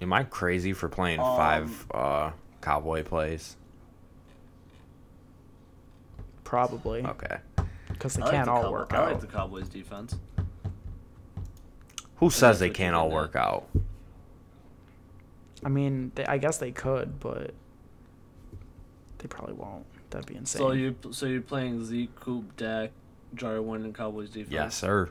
[0.00, 2.30] am I crazy for playing five uh,
[2.60, 3.56] cowboy plays?
[6.44, 7.38] Probably, Okay.
[7.88, 9.10] because they I can't the all Cow- work I out.
[9.12, 10.16] like the Cowboys defense.
[12.16, 13.68] Who says they can't all work out?
[15.64, 17.52] I mean, they, I guess they could, but
[19.18, 19.84] they probably won't.
[20.10, 20.60] That'd be insane.
[20.60, 22.90] So you so you're playing Zeke, Coop, Dak,
[23.34, 24.52] Jarwin, and Cowboys defense.
[24.52, 25.10] Yes, sir.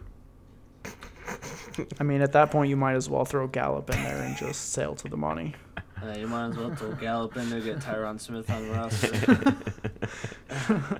[1.99, 4.71] I mean, at that point, you might as well throw Gallup in there and just
[4.71, 5.53] sail to the money.
[5.99, 9.55] Uh, you might as well throw Gallup in there, get Tyron Smith on the roster.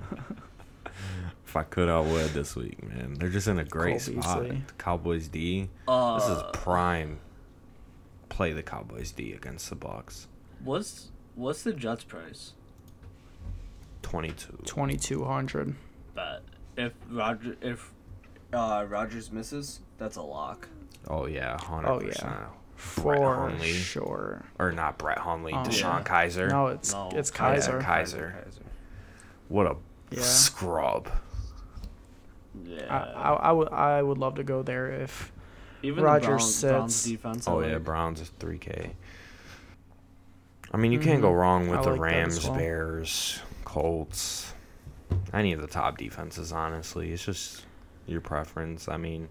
[1.46, 3.14] If I could, I would this week, man.
[3.14, 4.42] They're just in a great Cole spot.
[4.42, 4.62] Beasley.
[4.76, 5.70] Cowboys D.
[5.88, 7.20] Uh, This is prime.
[8.28, 10.26] Play the Cowboys D against the Bucs.
[10.62, 12.52] what's what's the Jets price?
[14.02, 14.58] Twenty-two.
[14.64, 15.74] 2,200.
[16.14, 16.40] Bet
[16.76, 17.92] if Roger if
[18.52, 20.68] uh Rodgers misses, that's a lock.
[21.08, 22.32] Oh yeah, hundred Oh, percent.
[22.32, 22.38] yeah.
[22.38, 23.72] Brett For Hundley.
[23.72, 24.44] sure.
[24.58, 26.02] Or not Brett Hundley, Um, DeShone Yeah.
[26.04, 26.48] Kizer.
[26.48, 27.82] No, it's No, it's Kizer.
[27.82, 28.32] Kizer.
[28.32, 28.62] Kizer.
[29.48, 29.76] What a
[30.10, 30.22] Yeah.
[30.22, 31.08] scrub.
[32.64, 32.86] Yeah.
[32.88, 35.32] I, I, I, would, I would love to go there if
[35.82, 37.48] Even Rodgers the Browns, Browns defense.
[37.48, 37.84] I Oh yeah, like.
[37.84, 38.94] Browns is three K.
[40.72, 41.38] I mean, you can't go Mhm.
[41.38, 42.56] wrong with I the like Rams, well.
[42.58, 44.52] Bears, Colts,
[45.32, 46.52] any of the top defenses.
[46.52, 47.64] Honestly, it's just
[48.06, 48.88] your preference.
[48.88, 49.28] I mean,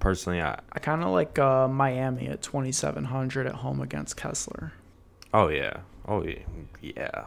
[0.00, 4.72] personally, I I kind of like uh, Miami at 2,700 at home against Kessler.
[5.32, 6.38] oh yeah, oh yeah,
[6.82, 7.26] yeah.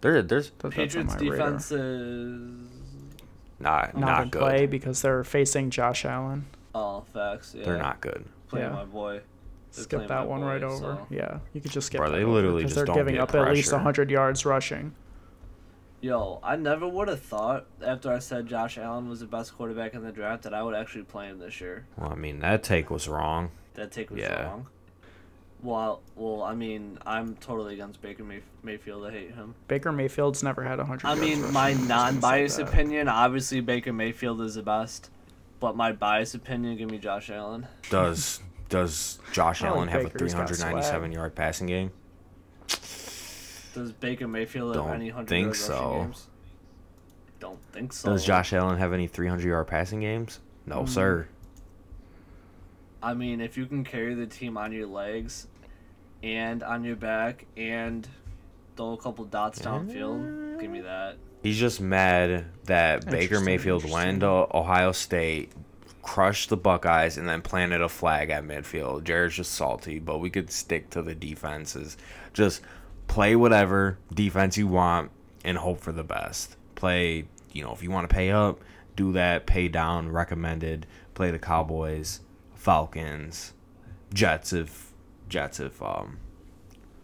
[0.00, 1.36] There, there's That, Patriots my radar.
[1.36, 2.68] defense is
[3.58, 4.38] not Not, not in good.
[4.40, 6.46] play because they're facing Josh Allen.
[6.74, 7.54] Oh facts.
[7.56, 7.64] Yeah.
[7.64, 8.24] They're not good.
[8.48, 8.72] playing Yeah.
[8.74, 9.20] my boy.
[9.74, 10.76] They're Skip that one boy, right over.
[10.76, 12.96] so- Yeah, you could just skip Bro, that they over literally 'cause just they're don't
[12.96, 13.76] giving get up at least pressure.
[13.76, 14.94] 100 yards rushing.
[16.02, 19.94] Yo, I never would have thought after I said Josh Allen was the best quarterback
[19.94, 21.86] in the draft that I would actually play him this year.
[21.96, 23.50] Well, I mean, that take was wrong.
[23.74, 24.44] That take was Yeah.
[24.46, 24.66] wrong.
[25.62, 29.06] Well, well, I mean, I'm totally against Baker Mayf- Mayfield.
[29.06, 29.54] I hate him.
[29.68, 32.68] Baker Mayfield's never had a 100 I mean, my I'm just gonna say non-biased that.
[32.68, 35.08] opinion, obviously Baker Mayfield is the best,
[35.62, 37.66] but my biased opinion, give me Josh Allen.
[37.88, 40.24] Does Does Josh I like Allen have a Baker.
[40.24, 41.92] He's got 397 yard passing game?
[42.68, 45.98] Does Baker Mayfield have Don't any hundred think yard rushing so.
[46.02, 46.26] games?
[47.38, 48.10] Don't think so.
[48.10, 50.40] Does Josh Allen have any 300 yard passing games?
[50.66, 50.88] No, Mm.
[50.88, 51.28] sir.
[53.02, 55.46] I mean, if you can carry the team on your legs,
[56.24, 58.06] and on your back, and
[58.76, 61.16] throw a couple dots downfield, give me that.
[61.42, 65.50] He's just mad that Baker Mayfield went to Ohio State,
[66.00, 69.02] crushed the Buckeyes, and then planted a flag at midfield.
[69.02, 71.96] Jared's just salty, but we could stick to the defenses.
[72.32, 72.62] Just
[73.08, 75.10] play whatever defense you want
[75.44, 76.56] and hope for the best.
[76.76, 78.60] Play, you know, if you want to pay up,
[78.94, 79.46] do that.
[79.46, 80.86] Pay down, recommended.
[81.14, 82.20] Play the Cowboys,
[82.54, 83.52] Falcons,
[84.14, 84.92] Jets if
[85.28, 86.18] Jets if um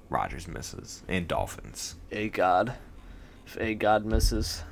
[0.08, 1.96] Rodgers misses, and Dolphins.
[2.12, 2.74] A God.
[3.48, 4.62] If A God misses.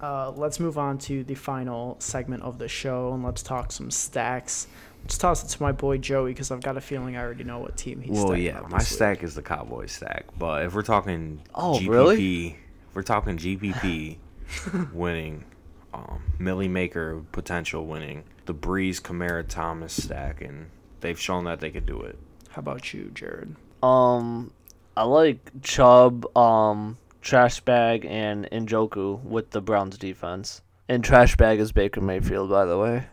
[0.00, 3.90] Uh, let's move on to the final segment of the show and let's talk some
[3.90, 4.68] stacks.
[5.02, 7.58] Let's toss it to my boy Joey because I've got a feeling I already know
[7.58, 8.12] what team he's.
[8.16, 8.86] Well, yeah, my week.
[8.86, 10.26] stack is the Cowboy stack.
[10.38, 12.46] But if we're talking Oh, GPP, really?
[12.88, 14.18] if we're talking GPP
[14.92, 15.44] winning,
[15.92, 20.66] um, Milly Maker potential winning, the Brees Kamara Thomas stack, and
[21.00, 22.16] they've shown that they could do it.
[22.50, 23.56] How about you, Jared?
[23.82, 24.52] Um,
[24.96, 26.96] I like Chubb, um,
[27.28, 30.62] Trash Bag, and Njoku with the Browns defense.
[30.88, 33.04] And Trash Bag is Baker Mayfield, by the way.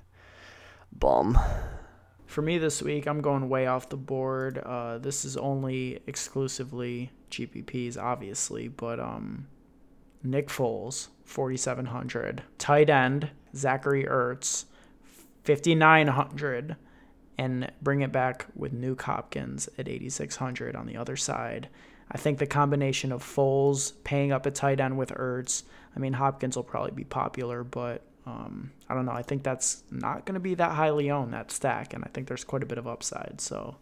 [0.93, 1.37] Bum.
[2.25, 4.59] For me this week, I'm going way off the board.
[4.59, 9.47] Uh, this is only exclusively GPPs, obviously, but um,
[10.23, 12.41] Nick Foles, 4,700.
[12.57, 14.63] Tight end, Zachary Ertz,
[15.43, 16.77] 5,900.
[17.37, 21.67] And bring it back with Nuke Hopkins at 8,600 on the other side.
[22.11, 25.63] I think the combination of Foles paying up a tight end with Ertz,
[25.95, 29.11] I mean, Hopkins will probably be popular, but um, I don't know.
[29.11, 32.27] I think that's not going to be that highly owned, that stack, and I think
[32.27, 33.41] there's quite a bit of upside.
[33.41, 33.75] So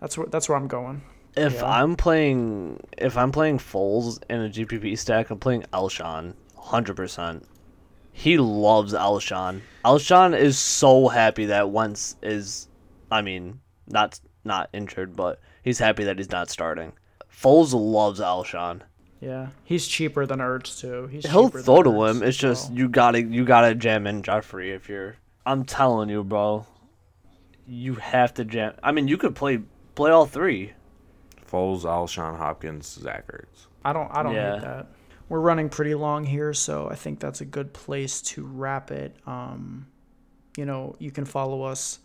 [0.00, 1.02] that's where, that's where I'm going.
[1.36, 1.66] If Yeah.
[1.66, 7.46] I'm playing, if I'm playing Foles in a GPP stack, I'm playing Alshon, hundred percent.
[8.12, 9.60] He loves Alshon.
[9.84, 12.68] Alshon is so happy that Wentz is,
[13.10, 16.92] I mean, not not injured, but he's happy that he's not starting.
[17.38, 18.80] Foles loves Alshon.
[19.20, 21.06] Yeah, he's cheaper than Ertz too.
[21.08, 22.22] He's He'll cheaper than throw to Ertz, him.
[22.22, 25.16] It's just so- you gotta you gotta jam in Jeffery if you're.
[25.44, 26.66] I'm telling you, bro.
[27.66, 28.74] You have to jam.
[28.82, 29.60] I mean, you could play
[29.94, 30.72] play all three.
[31.50, 33.66] Foles, Alshon Hopkins, Zach Ertz.
[33.84, 34.54] I don't I don't Yeah.
[34.54, 34.86] hate that.
[35.28, 39.16] We're running pretty long here, so I think that's a good place to wrap it.
[39.26, 39.86] Um,
[40.56, 41.98] you know, you can follow us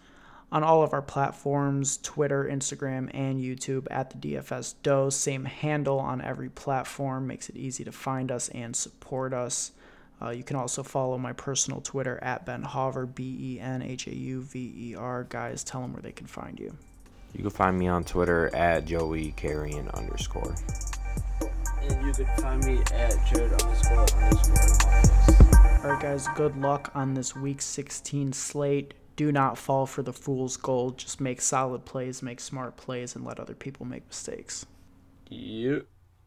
[0.51, 5.15] on all of our platforms Twitter, Instagram, and YouTube at the DFS Dose.
[5.15, 9.71] Same handle on every platform, makes it easy to find us and support us.
[10.21, 14.07] Uh, you can also follow my personal Twitter at Ben Hauver, B E N H
[14.07, 15.23] A U V E R.
[15.23, 16.75] Guys, tell them where they can find you.
[17.33, 20.53] You can find me on Twitter at Joey Carrion underscore.
[21.81, 25.83] And you can find me at Jared underscore underscore.
[25.83, 28.93] All right, guys, good luck on this week 16 slate.
[29.21, 30.97] Do not fall for the fool's gold.
[30.97, 34.65] Just make solid plays, make smart plays, and let other people make mistakes.
[35.29, 35.85] Yep.